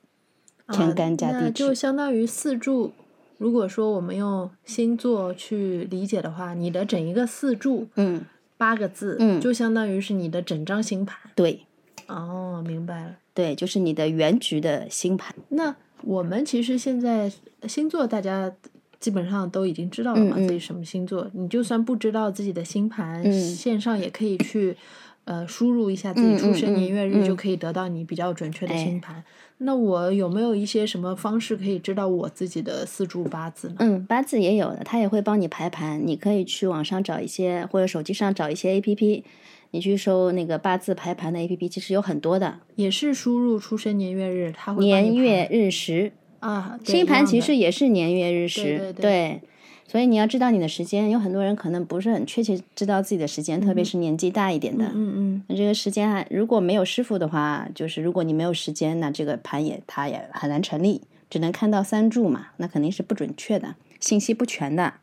[0.71, 2.93] 天啊干加地支就相当于四柱。
[3.39, 8.23] 如果说我们用星座去理解的话，你的整一个四柱嗯，
[8.55, 11.17] 八个字，嗯就相当于是你的整张星盘。
[11.33, 11.65] 对
[12.07, 13.17] 哦，明白了。
[13.33, 15.33] 对，就是你的原局的星盘。
[15.49, 17.31] 那我们其实现在
[17.67, 18.51] 星座大家
[18.99, 21.29] 基本上都已经知道了嘛，嗯嗯自己什么星座。
[21.33, 24.75] 你就算不知道自己的星盘，嗯线上也可以去
[25.25, 29.23] 呃输入一下自己出生年月日，就可以得到你比较准确的哎星盘。
[29.63, 33.75] 那我有没有一些什么方式可以知道我自己的四柱八字呢？
[33.77, 36.01] 嗯，八字也有的，它也会帮你排盘。
[36.03, 39.23] 你可以去网上找一些，或者手机上找一些 A P P，
[39.71, 49.41] 你去搜那个八字排盘的 A P P，其实有很多的，也是输入出生年月日，它会年月日时，啊，星盘其实也是年月日时，对对
[49.87, 51.09] 所以你要知道你的时间。
[51.09, 54.85] 有很多人可能不是很确切知道自己的时间，特别是年纪大一点的。
[54.85, 64.93] 嗯嗯那这个时间还如果没有师傅的话，就是如果你没有时间，那这个盘也它也很难成立，只能看到三柱嘛，那肯定是不准确的，信息不全的。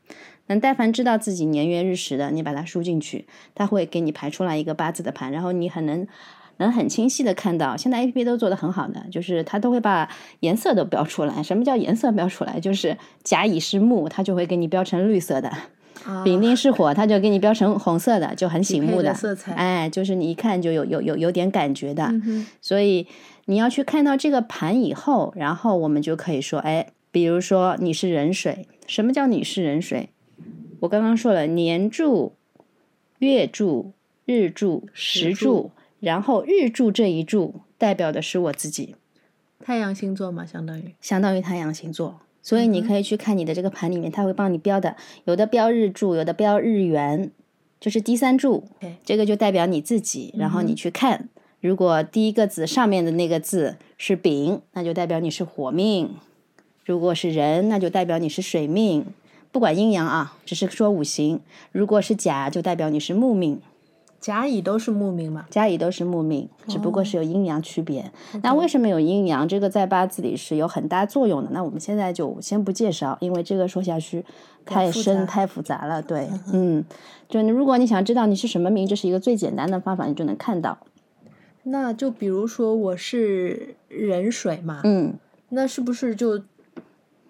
[0.48, 6.06] 那但凡知道自己年月日时的，你把它输进去，它会给你排出来一个八字的盘，然后你很能
[6.56, 7.76] 能很清晰的看到。
[7.76, 10.08] 现在 A P P 都做的很好的，就是它都会把
[10.40, 11.42] 颜色都标出来。
[11.42, 12.58] 什么叫颜色标出来？
[12.58, 15.48] 就是甲乙是木，它就会给你标成绿色的；
[16.04, 22.06] 啊丙丁是火，它就给你标成红色的，就很醒目的的色彩哎，就是你一看就有有有有点感觉的。
[22.06, 23.06] 嗯所以
[23.44, 30.08] 你要去看到这个盘以后，然后我们就可以说，哎，比如说你是壬水，什么叫你是壬水？
[30.80, 32.34] 我刚刚说了，年柱、
[33.18, 33.92] 月柱、
[34.24, 38.94] 日柱、时时柱柱，然后日柱这一柱代表的是我自己，
[39.64, 42.20] 太阳星座嘛，相当于相当于太阳星座。
[42.40, 47.30] 所以你可以去看你的这个盘里面，它会帮你标的，有的标日柱，有的标日元，
[47.80, 48.64] 就是第三柱
[49.04, 50.32] 这个就代表你自己。
[50.38, 51.28] 然后你去看，
[51.60, 56.06] 如果第一个字上面的那个字是丙，那就代表你是火命；
[56.84, 59.04] 如果是人，那就代表你是水命。
[59.50, 61.40] 不管阴阳啊，只是说五行。
[61.72, 63.60] 如果是甲，就代表你是木命。
[64.20, 65.46] 甲乙都是木命嘛。
[65.48, 68.10] 甲乙都是木命，只不过是有阴阳区别。
[68.42, 69.46] 那为什么有阴阳？
[69.46, 71.50] 这个在八字里是有很大作用的。
[71.52, 74.24] 那我们现在就先不介绍，因为这个说下去
[74.66, 76.02] 太深太复杂了。
[76.02, 76.84] 对，嗯，
[77.28, 80.78] 就你如果你想知道你是什么命，这是一个最简单的方法，你就能看到。
[81.62, 85.14] 那就比如说我是壬水嘛，嗯，
[85.50, 86.42] 那是不是就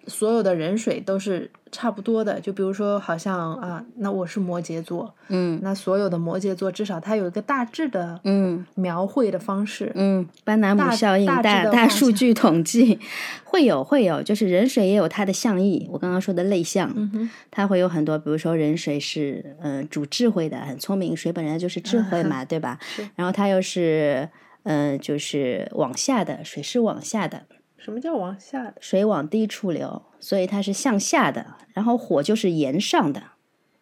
[0.09, 2.41] 所有的人水都是差不多的？
[2.41, 9.91] 就比如说，好像啊，那我是摩羯座，嗯那所有的摩羯座至少它有一个大致的嗯描绘的方式。
[9.93, 12.99] 嗯，班纳姆效应、大数据统计
[13.43, 15.87] 会有会有，就是人水也有它的象意。
[15.91, 22.79] 我刚刚说的类象，嗯哼，它会有很多，比如说人水是嗯、呃主智慧的，很聪明，水本来就是智慧嘛，对吧？
[22.81, 24.27] 是然后它又是
[24.63, 27.43] 嗯、呃就是往下的，水是往下的，
[27.79, 28.75] 什么叫往下的？
[28.79, 31.45] 水往低处流，所以它是向下的。
[31.73, 33.23] 然后火就是炎上的，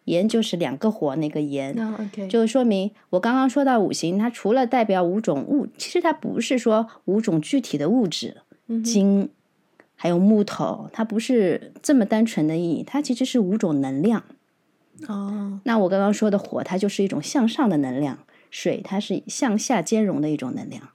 [0.04, 8.36] 炎就是两个火那个炎，那 OK，就说明我刚刚说到五行，它除了代表五种物，其实它不是说五种具体的物质，
[8.84, 9.28] 金，
[9.96, 14.22] 还有木头，它不是这么单纯的意义，它其实是五种能量。
[15.08, 18.18] 哦，那我刚刚说的火，它就是一种向上的能量；
[18.50, 20.90] 水，它是向下兼容的一种能量。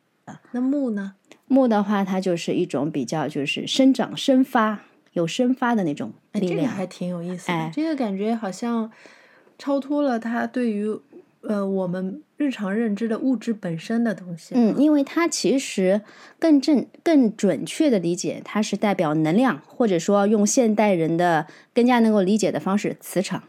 [0.51, 1.15] 那木呢？
[1.53, 4.79] 木的话，它就是一种比较就是生长、生发、
[5.13, 6.59] 有生发的那种哎，力量。
[6.59, 7.53] 这个还挺有意思的。
[7.53, 8.91] 哎这个感觉好像
[9.59, 10.99] 超脱了它对于
[11.41, 14.55] 呃我们日常认知的物质本身的东西。
[14.55, 16.01] 嗯，因为它其实
[16.39, 23.43] 更正、更准确的理解，它是代表能量，或者说用现代人的更加能够理解的方式，磁场。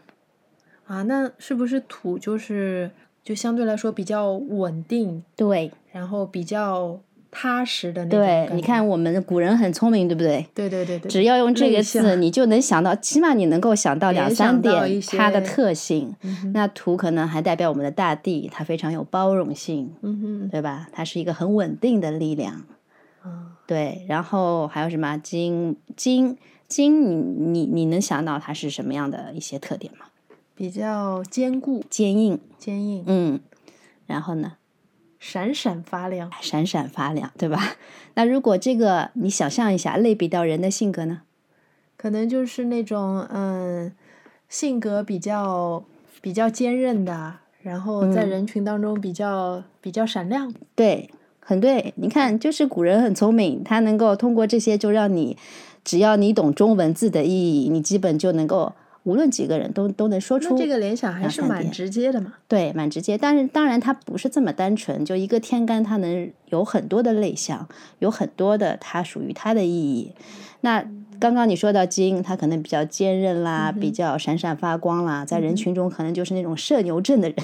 [0.85, 2.91] 啊，那是不是土就是
[3.23, 6.99] 就相对来说比较稳定，对然后比较
[7.35, 10.47] 踏实的那种对，你看，我们古人很聪明，对不对？
[10.53, 16.15] 对对对对，只要用这个字，你就能想到，起码你能够想到两三点它的特性。
[16.21, 20.87] 嗯那土可能还代表我们的大地，它非常有包容性，嗯哼对吧？
[20.93, 22.63] 它是一个很稳定的力量。
[23.25, 26.37] 嗯，对，然后还有什么金金
[26.69, 27.03] 金？
[27.03, 30.05] 你你你能想到它是什么样的一些特点吗？
[30.55, 33.39] 比较坚固坚硬，坚硬，嗯，
[34.05, 34.53] 然后呢，
[35.19, 36.31] 闪闪发亮。
[36.41, 37.75] 闪闪发亮，对吧？
[38.15, 41.21] 那如果这个你想象一下，类比到人的性格呢？
[41.97, 43.91] 可能就是那种嗯，
[44.47, 45.83] 性格比较
[46.21, 50.53] 比较坚韧的，然后在嗯人群当中比较、比较闪亮。
[50.75, 51.93] 对，很对。
[51.97, 55.35] 你看，就是古人很聪明，他能够通过这些，就让你
[55.83, 58.73] 只要你懂中文字的意义，你基本就能够，
[59.05, 62.33] 无论几个人都都能说出那这个联想还是蛮直接的嘛。
[62.47, 63.17] 对，蛮直接。
[63.17, 67.67] 但是当然，它不是这么单纯，就一个天干，它能有很多的类象，
[67.99, 70.11] 有很多的它属于它的意义。
[70.61, 70.83] 那
[71.19, 77.37] 刚刚你说到金，它可能比较坚韧啦，比较闪闪发光啦，在人群中可能就是那种社牛症的人。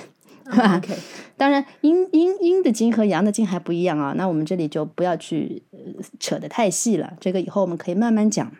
[0.45, 0.97] 啊 OK，
[1.37, 4.13] 当然，阴阴阴的金和阳的金还不一样啊。
[4.17, 5.79] 那我们这里就不要去呃
[6.19, 8.51] 扯得太细了，这个以后我们可以慢慢讲。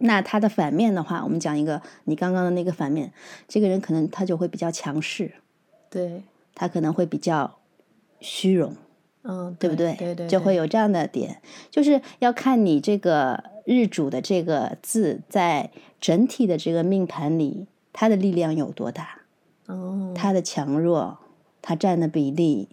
[0.00, 3.12] 那他的反面的话，我们讲一个你刚刚的那个反面，
[3.46, 5.32] 这个人可能他就会比较强势，
[5.90, 6.22] 对，
[6.54, 7.58] 他可能会比较
[8.20, 8.74] 虚荣，
[9.22, 9.94] 嗯，对不对？
[9.94, 19.20] 对对，就会有有这样的点，就是要看你这个日主的这个字在整体的这个命盘里，它的力量有多大。
[19.66, 21.18] 哦，它的强弱，
[21.60, 22.68] 它占的比例，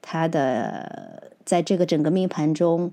[0.00, 2.92] 它的在这个整个命盘中，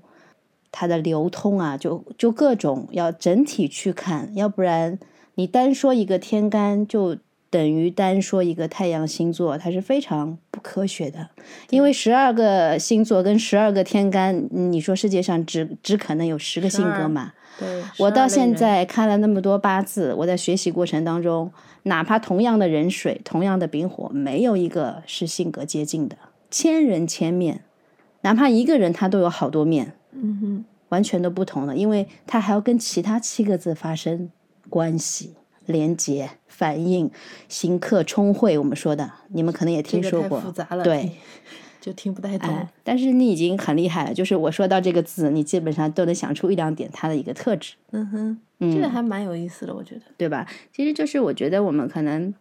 [0.70, 4.98] 它的流通啊，就就各种要整体去看，要不然
[5.34, 7.16] 你单说一个天干就
[7.48, 11.30] 等于单说一个太阳星座，它是非常不科学的。
[11.70, 17.32] 因为十二个星座跟十二个天干，你说世界上只只可能有十个性格嘛？
[17.58, 21.50] 对，我到现在看了那么多八字，我在学习过程当中，
[21.84, 26.16] 哪怕同样的人水，同样的丙火，没有一个是性格接近的，
[26.50, 27.62] 千人千面，
[28.20, 34.30] 哪怕一个人他都有好多面，嗯哼，完全都不同了，因为它还要跟其他七个字发生
[34.68, 35.34] 关系、
[35.66, 37.10] 连接、反应、
[37.48, 38.56] 行客冲会。
[38.58, 41.12] 我们说的，你们可能也听说过，这个太复杂了，对，
[41.80, 42.48] 就听不太懂。
[42.48, 48.38] 哎，但是你已经很厉害了，就是我说到这个字，你基本上都能想出一两点它的一个特质，嗯哼，
[48.72, 50.02] 这个还蛮有意思的，我觉得。
[50.16, 50.46] 对吧？
[50.72, 52.34] 其实就是我觉得我们可能。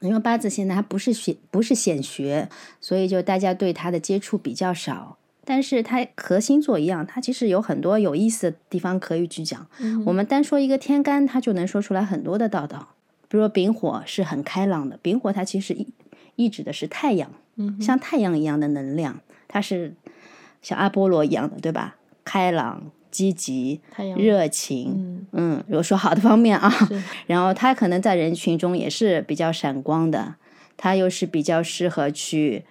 [0.00, 2.48] 因为八字现在还不是学不是显学，
[2.80, 5.17] 所以就大家对它的接触比较少。
[5.48, 9.66] 但是它和星座一样，它其实有很多有意思的地方可以去讲。
[10.04, 12.90] 我们单说一个天干，它就能说出来很多的道道。
[13.28, 15.88] 比如说丙火是很开朗的，丙火它其实意
[16.36, 17.30] 意指的是太阳，
[17.80, 19.18] 像太阳一样的能量，
[19.48, 19.94] 它是
[20.60, 21.96] 像阿波罗一样的，对吧？
[22.26, 22.90] 开朗。
[23.10, 23.80] 积极、
[24.18, 26.70] 热情，嗯，有说好的方面啊，
[27.26, 30.34] 然后他可能在人群中也是比较闪光的，
[30.76, 32.64] 他又是比较适合去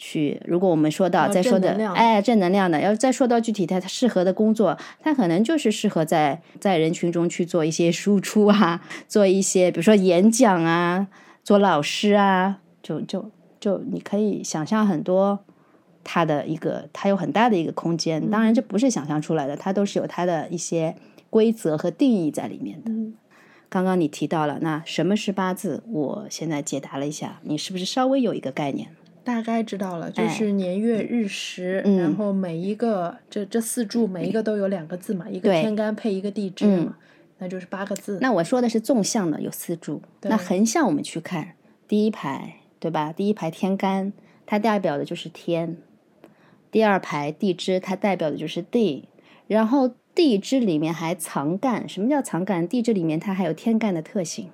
[0.00, 0.40] 去。
[0.46, 11.06] 如果我们说到再说的，哎，正能量的，要再说到具体他他适合的工作，他可能就是适合在在人群中去做一些输出啊，做一些比如说演讲啊，
[11.44, 13.30] 做老师啊，就就
[13.60, 15.40] 就你可以想象很多。
[16.02, 20.96] 它的一个，它有很大的一个空间，当然这不是想象出来的，它都是有它的一些
[21.28, 22.90] 规则和定义在里面的。
[23.68, 25.84] 刚刚你提到了，那什么是八字？
[25.86, 28.88] 我现在解答了一下，你是不是稍微有一个概念？
[29.30, 36.96] 大概知道了，就是年月日时，然后每一个这这四柱每一个都有两个字嘛，一个天干配一个地支嘛，
[37.38, 38.18] 那就是八个字。
[38.20, 41.52] 那我说的是纵向的有四柱，那横向我们去看
[41.86, 43.12] 第一排，对吧？
[43.12, 44.12] 第一排天干，
[44.46, 45.76] 它代表的就是天。
[46.72, 49.08] 第二排地支，它代表的就是地，
[49.46, 51.88] 然后地支里面还藏干。
[51.88, 52.66] 什么叫藏干？
[52.66, 54.50] 地支里面它还有天干的特性。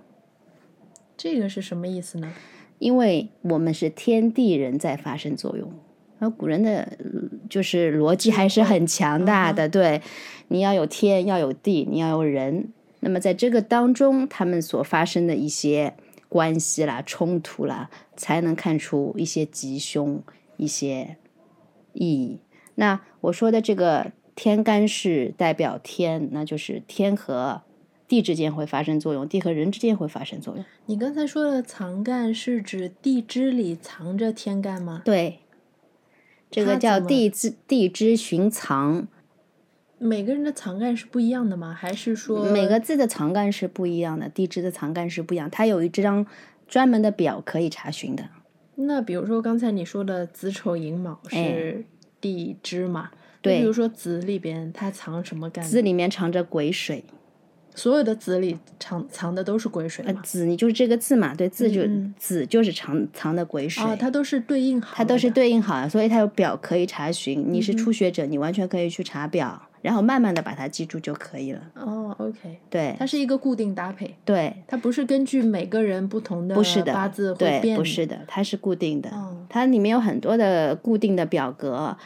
[1.17, 2.35] 这个是什么意思呢？
[2.79, 5.73] 因为我们是天地人在发生作用，
[6.19, 6.99] 而古人的
[7.49, 9.69] 就是逻辑还是很强大的。
[9.69, 10.01] 对，
[10.49, 12.69] 你要有天，要有地，你要有人。
[13.01, 15.95] 那么在这个当中，他们所发生的一些
[16.29, 20.23] 关系啦、冲突啦，才能看出一些吉凶，
[20.57, 21.17] 一些。
[21.99, 22.41] 意义。
[22.75, 27.63] 那我说的这个天干是代表天，那就是天和
[28.09, 30.65] 地之间会发生作用，地和人之间会发生作用。
[30.87, 35.03] 你刚才说的藏干是指地支里藏着天干吗？
[35.05, 35.41] 对，
[36.51, 39.09] 这个叫地支地支寻藏。
[39.99, 41.73] 每个人的藏干是不一样的吗？
[41.73, 44.29] 还是说每个字的藏干是不一样的？
[44.29, 46.27] 地支的藏干是不一样，它有一张
[46.69, 48.29] 专门的表可以查询的。
[48.75, 51.87] 那比如说刚才你说的子丑寅卯是
[52.21, 53.11] 地支嘛？
[53.41, 53.61] 对。
[53.61, 55.65] 比如说子里边它藏什么干？
[55.65, 57.03] 子里面藏着癸水，
[57.77, 60.05] 所有的子里藏藏的都是癸水。
[60.25, 61.33] 子你就是这个字嘛？
[61.35, 61.83] 对，字就
[62.19, 63.85] 子就是藏藏的癸水。
[63.85, 64.97] 啊，它都是对应好。
[64.97, 67.45] 它都是对应好的，所以它有表可以查询。
[67.47, 69.63] 你是初学者，你完全可以去查表。
[69.83, 71.61] 然后慢慢的把它记住就可以了。
[71.75, 74.17] 哦，OK，对，它是一个固定搭配。
[74.25, 76.57] 对，它不是根据每个人不同的
[76.93, 77.77] 八字会变。
[77.77, 79.09] 不是的，它是固定的。
[79.49, 81.97] 它里面有很多的固定的表格，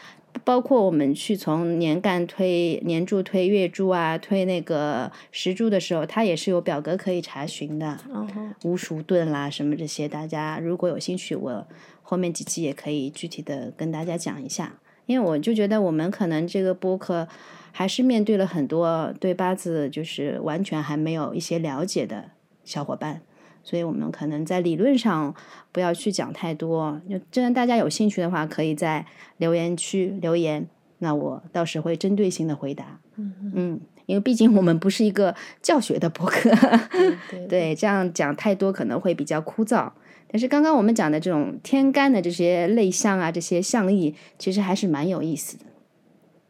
[0.44, 7.98] 包括我们去从年干推年柱推月柱啊，推那个时柱的时候，它也是有表格可以查询的。
[8.12, 8.26] 哦。
[8.64, 11.66] 乌熟遁啦，什么这些，大家如果有兴趣，我
[12.02, 14.78] 后面几期也可以具体的跟大家讲一下。
[15.06, 17.28] 因为我就觉得我们可能这个播客。
[17.72, 22.32] 还是面对了很多对八字就是完全还没有一些了解的
[22.64, 23.22] 小伙伴，
[23.62, 25.34] 所以我们可能在理论上
[25.72, 27.00] 不要去讲太多。
[27.08, 29.04] 就既然大家有兴趣的话，可以在
[29.38, 30.66] 留言区留言，
[30.98, 32.98] 那我到时会针对性的回答。
[33.16, 36.50] 嗯嗯，因为毕竟我们不是一个教学的博客，
[37.48, 39.90] 对，这样讲太多可能会比较枯燥。
[40.32, 45.64] 但是刚刚我们讲的这种天干的这些类象啊，这些象意，其实还是蛮有意思的。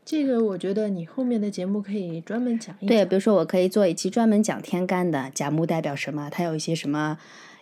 [0.05, 2.88] 这个我觉得你后面的节目可以专门讲一讲。
[2.88, 7.18] 对，比如说我可以做一期专门讲天干的甲木代表什么，它有一些什么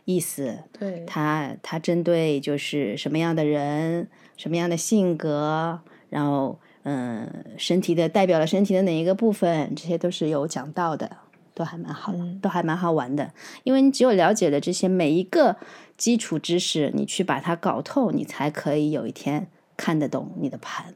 [0.06, 0.58] 意思？
[0.78, 11.18] 对，它它针对就是什么样的人，什么样的性格，然后嗯，身体的代表了身体的哪一个部分，这些都是有讲到的，
[11.52, 13.32] 都还蛮好，都还蛮好玩的。
[13.64, 15.56] 因为你只有了解了这些每一个
[15.98, 20.94] 基础知识，你去把它搞透，你才可以有一天看得懂你的盘。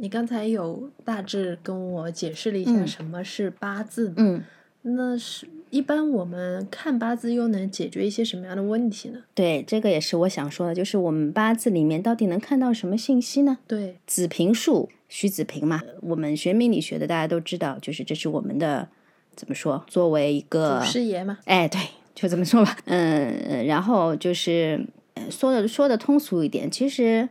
[0.00, 4.42] 你刚才有大致跟我解释了一下什么是八字，嗯，
[4.80, 9.20] 那是一般我们看八字又能解决一些什么样的问题呢？
[9.34, 13.58] 对，这个也是我想说的，就是我们八字里面到底能看到什么信息呢？
[13.66, 18.88] 对，子平术，徐子平嘛，我们学命理学的大家都知道，就是这是我们的
[19.36, 21.78] 怎么说，作为一个祖师爷嘛，哎，对，
[22.14, 24.82] 就这么说吧，嗯，然后就是
[25.28, 27.28] 说的说的通俗一点，其实。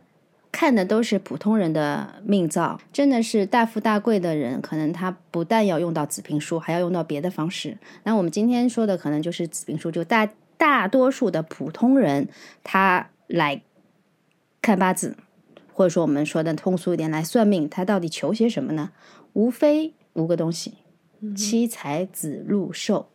[0.52, 7.78] 看的都是普通人的命造，真的是大富大贵的人，可能他不但要用到子平书，还要用到别的方式。
[8.02, 12.28] 那我们今天说的可能就是子平书，就大大多数的普通人
[12.64, 13.62] 他来
[14.60, 15.16] 看八字，
[15.72, 18.90] 或者说我们说的通俗一点来算命，他到底求些什么呢？
[19.32, 20.74] 无非五个东西：
[21.36, 23.06] 妻财子禄寿。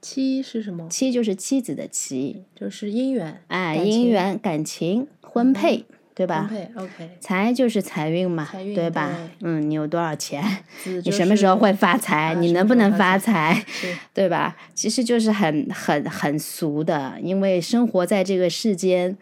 [0.00, 0.88] 妻是什么？
[0.88, 5.84] 妻就是妻子的妻，就是姻缘，哎，姻缘、感情、婚配，
[6.16, 7.10] 对吧？，OK。
[7.20, 9.10] 财就是财运嘛，运对吧？
[9.38, 10.42] 对嗯，你有多少钱？
[10.82, 12.34] 子你什么时候会发财？
[12.40, 13.62] 你能不能发财？
[13.68, 14.56] 是 对吧？
[14.74, 19.14] 其实就是很很很俗的，因为生活在这个世间，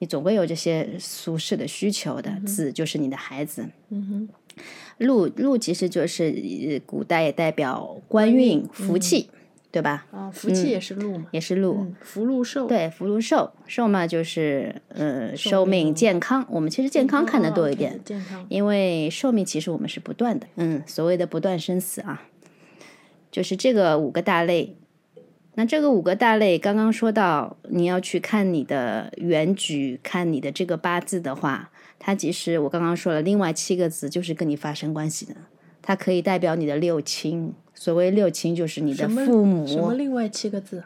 [0.00, 2.30] 你总会有这些俗世的需求的。
[2.46, 4.28] 子就是你的孩子，嗯哼，
[4.98, 6.24] 禄禄其实就是
[6.68, 9.30] 呃古代也代表官运、福气，
[9.74, 10.06] 对吧？
[10.12, 11.78] 啊，福气也是禄嘛，也是禄。
[11.80, 16.46] 嗯，福禄寿，对，福禄寿，寿嘛就是呃寿寿命、健康。
[16.48, 22.22] 我们其实健康看得多一哦点，健康，因为寿命其实我们是不断的，嗯，所谓的不断生死啊，
[23.32, 24.76] 就是这个五个大类。
[25.56, 35.34] 那这个五个大类，刚刚说到，你要去看你的原局，看你的这个八字的话，它其实我刚刚说了，另外七个字就是跟你发生关系的，
[35.82, 37.52] 它可以代表你的六亲。
[37.74, 39.66] 所谓六亲，就是你的父母。
[39.66, 40.84] 什么另外七个字？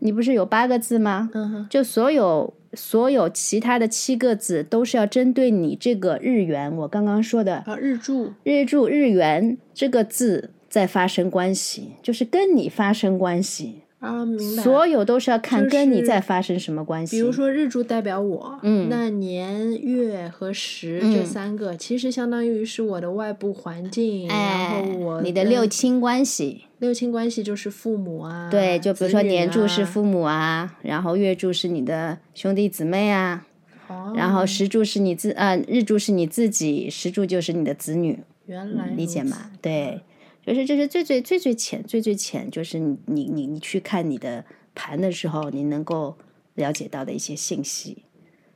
[0.00, 1.30] 你不是有八个字吗？
[1.32, 14.62] 嗯哼，就所有所有其他的七个字都是要针对你这个日元，我刚刚说的啊，日柱，日柱日元这个字在发生关系，就是跟你发生关系，啊，明白。
[14.62, 17.16] 所有都是要看跟你在发生什么关系。
[17.16, 33.46] 比如说日柱代表我，嗯那年月和时嗯这三个、其实相当于是我的外部环境，然哎后我，你的六亲关系，六亲关系就是父母啊，对，就比如说年柱是啊父母啊，然后月柱是你的兄弟姊妹啊，
[33.88, 38.18] 哦，然后时柱是你自呃日柱是你自己，时柱就是你的子女。
[38.46, 39.50] 原来理解吗？
[39.62, 40.02] 对，
[40.46, 46.16] 就是这是最最最最浅最最浅，就是你你你你去看你的盘的时候，你能够
[46.54, 48.04] 了解到的一些信息。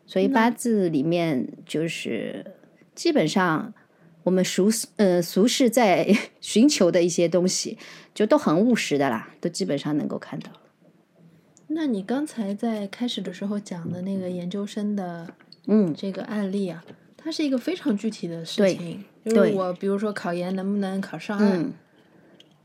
[0.07, 2.55] 所以八字里面就是
[2.95, 3.72] 基本上
[4.22, 7.78] 我们俗呃俗世在 寻求的一些东西，
[8.14, 10.51] 就都很务实的啦，都基本上能够看到。
[11.68, 15.34] 那你刚才在开始的时候讲的那个研究生的
[15.66, 16.82] 嗯，这个案例啊，
[17.19, 21.73] 它是一个非常具体的事情，就是对我比如说考研能不能考上岸，嗯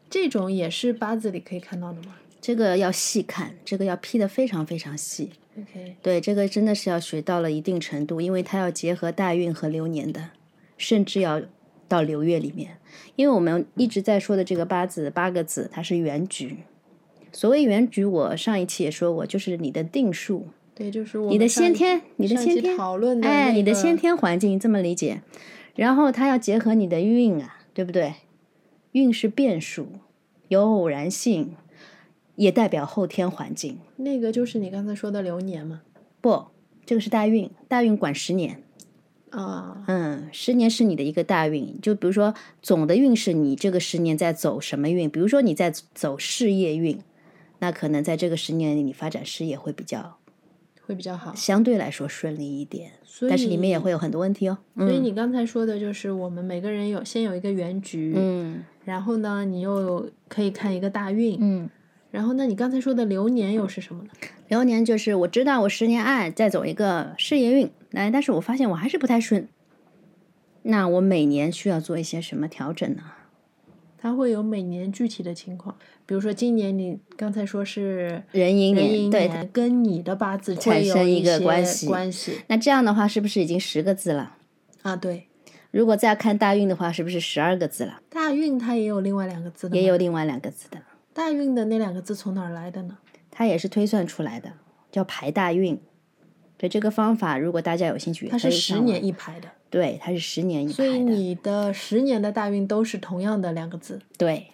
[0.10, 5.32] 这种也是八字里可以看到的吗这个要细看，这个要批的非常非常细。
[5.58, 10.30] ？OK，对，这个真的是要学到了一定程度，因为它要结合大运和流年的，
[10.78, 11.42] 甚至要
[11.88, 12.78] 到流月里面。
[13.16, 16.58] 因为我们一直在说的这个八字八个字，它是原局。
[17.32, 25.22] 所谓原局，我上一期也说过，就是你的定数，对，就是我你的先天，你的先天，讨论的哎，你的先天环境这么理解，
[25.76, 28.14] 然后它要结合你的运啊，对不对？
[28.94, 29.88] 运是变数，
[30.48, 31.56] 有偶然性，
[32.36, 33.78] 也代表后天环境。
[33.98, 35.82] 那个就是你刚才说的流年嘛，
[36.22, 36.46] 不，
[36.86, 38.62] 这个是大运，大运管十年。
[39.32, 45.10] 啊，嗯，十年是你的一个大运，就比如说总的运势，你这个十年在走什么运？
[45.10, 47.00] 比如说你在走事业运，
[47.58, 50.18] 那可能在这个十年里，你发展事业会比较
[50.86, 51.34] 会比较好。
[51.36, 52.92] 相对来说顺利一点，
[53.30, 54.58] 但是里面也会有很多问题哦。
[54.78, 61.70] 所以嗯你刚才说的就是我们每个人有先有一个原局，嗯然后呢，你又可以看一个大运，嗯，
[62.12, 64.10] 然后那你刚才说的流年又是什么呢？
[64.50, 69.48] 流年就是我知道我十年爱再走一个事业运，来，但是我发现我还是不太顺，
[70.64, 73.04] 那我每年需要做一些什么调整呢？
[74.04, 75.74] 它会有每年具体的情况，
[76.06, 84.36] 比如说今年你刚才说是壬寅壬年，对，跟你的八字产生一个些关系关系那这样的话是不是已经十个字了？
[84.82, 85.28] 啊，对，
[85.72, 88.02] 如果再看大运的话，是不是十二个字了？
[88.10, 90.80] 大运它也有另外两个字的，也有另外两个字的，
[91.14, 92.98] 大运的那两个字从哪儿来的呢？
[93.32, 94.52] 它也是推算出来的，
[94.92, 95.80] 叫排大运。
[96.58, 104.00] 对这个方法，如果大家有兴趣，它是十年，一排的，对，它是十年一排所以，你的十年的大运都是同样的两个字。
[104.20, 104.46] 对，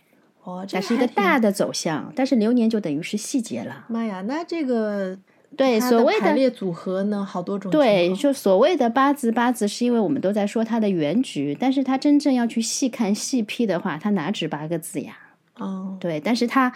[0.46, 3.86] 哦，这它是一个大的走向，但是流年就等于是细节了。
[3.90, 5.18] 妈呀，那这个
[5.58, 15.18] 对，所谓的排列组合呢，好多种对，就所谓的八字，八字是因为我们都在说它的原局，但是它真正要去细看细批的话，它哪止八个字呀？
[15.58, 16.72] 哦，对，但是它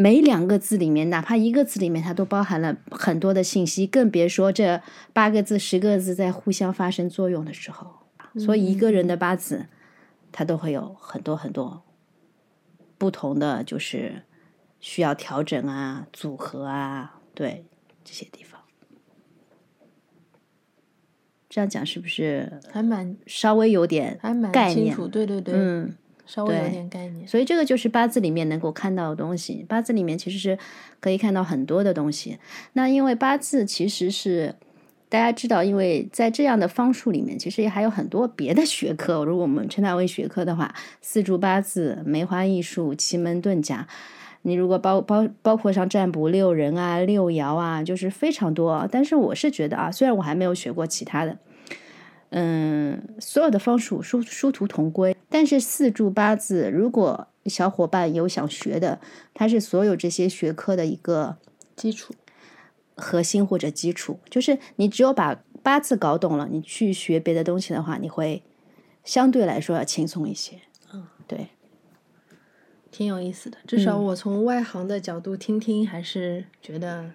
[0.00, 4.80] 每两个字里面，哪怕一个字里面，它都包含了很多的信息，更别说这
[5.12, 8.06] 八个字、十个字在互相发生作用的时候。
[8.38, 9.66] 所以一个人的八字，
[10.30, 11.82] 它都会有很多很多
[12.96, 14.22] 不同的，就是
[14.78, 17.64] 需要调整啊、组合啊，对
[18.04, 18.60] 这些地方。
[21.48, 24.52] 这样讲是不是还蛮稍微有点还蛮？
[24.72, 25.96] 清楚，对对对，嗯，
[26.28, 27.26] 稍微有点概念。
[27.26, 29.64] 所以这个就是八字里面能够看到的东西。
[29.66, 30.56] 八字里面其实是
[31.00, 32.38] 可以看到很多的东西。
[32.74, 34.54] 那因为八字其实是
[35.08, 39.24] 大家知道，因为在这样的方术里面，其实也还有很多别的学科。
[39.24, 43.88] 如果我们称它为学科的话，四柱八字、梅花易数、奇门遁甲。
[44.42, 48.86] 你如果包包包括上占卜六人啊、六爻啊，就是非常多。
[48.92, 51.36] 但是我是觉得啊，虽然我还没有学过其他的，
[52.30, 55.16] 嗯，所有的方术殊殊途同归。
[55.28, 59.00] 但是四柱八字，如果小伙伴有想学的，
[59.32, 61.36] 它是所有这些学科的一个
[61.74, 62.14] 基础，
[62.96, 64.18] 核心或者基础。
[64.28, 68.42] 就是你只有把八字搞懂了，你去学别的东西的话，你会
[69.04, 70.60] 相对来说要轻松一些。
[70.92, 71.48] 嗯，对。
[72.90, 73.58] 挺有意思的。
[73.66, 77.12] 至少我从外行的角度听听，还是觉得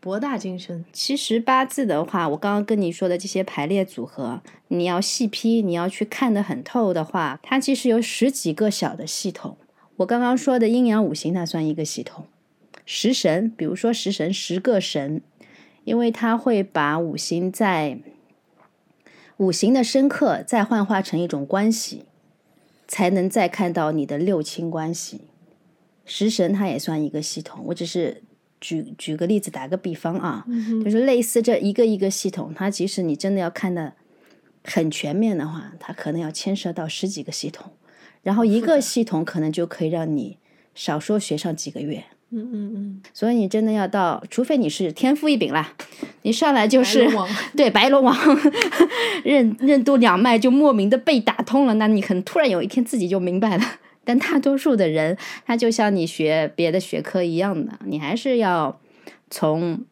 [0.00, 0.84] 博大精深。
[0.92, 9.58] 其实八字的话，我刚刚跟你说的这些排列组合，你要细批，你要去看得很透的话，它其实有十几个小的系统。
[9.96, 12.24] 我刚刚说的阴阳五行，它算一个系统。
[12.86, 15.20] 食神，比如说食神十个神，
[15.84, 17.98] 因为它会把五行在
[19.36, 22.06] 五行的深刻再幻化成一种关系，
[22.88, 25.20] 才能再看到你的六亲关系。
[26.06, 28.22] 食神它也算一个系统，我只是
[28.60, 30.44] 举举个例子，打个比方啊，
[30.84, 33.94] 就是类似这一个一个系统，它即使你真的要看的
[34.64, 37.72] 很全面的话，它可能要牵涉到十几个系统，
[38.22, 40.36] 然后一个系统可能就可以让你
[40.74, 42.04] 少说学上几个月。
[42.32, 45.74] 嗯嗯嗯，所以你真的要到，除非你是天赋异禀啦，
[46.22, 48.16] 你上来就是白对白龙王
[49.24, 53.64] 任任督两脉就莫名的被打通了，那你可能突然有一天自己就明白了。
[54.04, 58.80] 但大多数的人，他就像你学别的学科一样的，你还是要
[59.30, 59.84] 从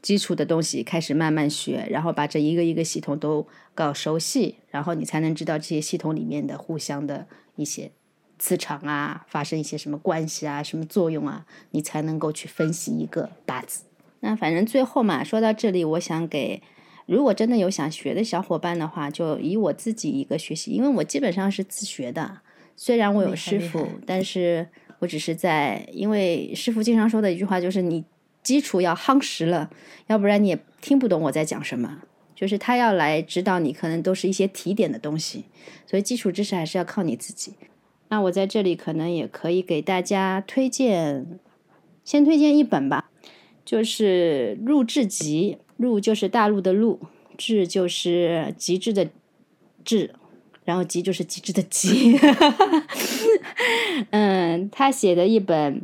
[0.00, 7.90] 基础的东西开始慢慢学，然后把这一个一个系统都搞熟悉，然后你才能知道这些系统里面的互相的一些
[8.38, 13.84] 磁场啊，发生一些什么关系啊，什么作用啊，你才能够去分析一个八字。
[14.20, 16.62] 那反正最后嘛，说到这里，我想给
[17.04, 22.40] 如果真的有想学的小伙伴的话，就以我自己一个学习，因为我基本上是自学的，
[22.82, 24.66] 虽然我有师傅，但是
[25.00, 28.02] 我只是在，因为师傅经常说的一句话就是你
[28.42, 29.68] 基础要夯实了，
[30.06, 32.00] 要不然你也听不懂我在讲什么。
[32.34, 35.44] 就是他要来指导你，可能都是一些提点的东西，
[35.86, 37.52] 所以基础知识还是要靠你自己。
[38.08, 41.38] 那我在这里可能也可以给大家推荐，
[42.02, 43.10] 先推荐一本吧，
[43.62, 46.98] 就是《入志集》，入就是大陆的陆，
[47.36, 49.10] 志就是极致的
[49.84, 50.14] 志，
[50.64, 52.18] 然后极就是极致的极。
[54.10, 55.82] 嗯，他写的一本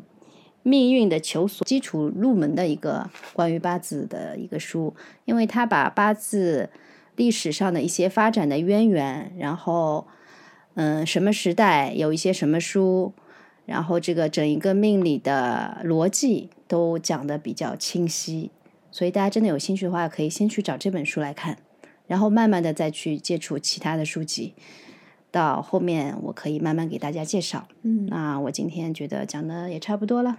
[0.63, 6.71] 命运的求索基础入门的一个关于八字的一个书，因为他把八字
[7.17, 10.07] 历史上的一些发展的渊源，然后
[10.75, 13.13] 嗯，什么时代有一些什么书，
[13.65, 18.51] 然后这个整一个命理的逻辑都讲的比较清晰，
[18.91, 21.59] 所以大家真的有兴趣的话，可以先去找这本书来看，
[22.07, 24.55] 然后慢慢的再去接触其他的书籍。
[25.31, 27.69] 到后面我可以慢慢给大家介绍。
[27.83, 30.39] 嗯，那我今天觉得讲的也差不多了。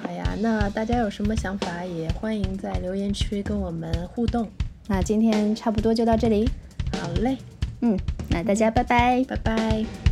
[0.00, 4.48] 好呀，那大家有什么想法，也欢迎在留言区跟我们互动。
[4.86, 6.48] 那今天差不多就到这里，
[6.92, 7.36] 好嘞，
[7.80, 7.98] 嗯，
[8.30, 9.24] 那大家拜拜。
[9.24, 10.07] 拜拜。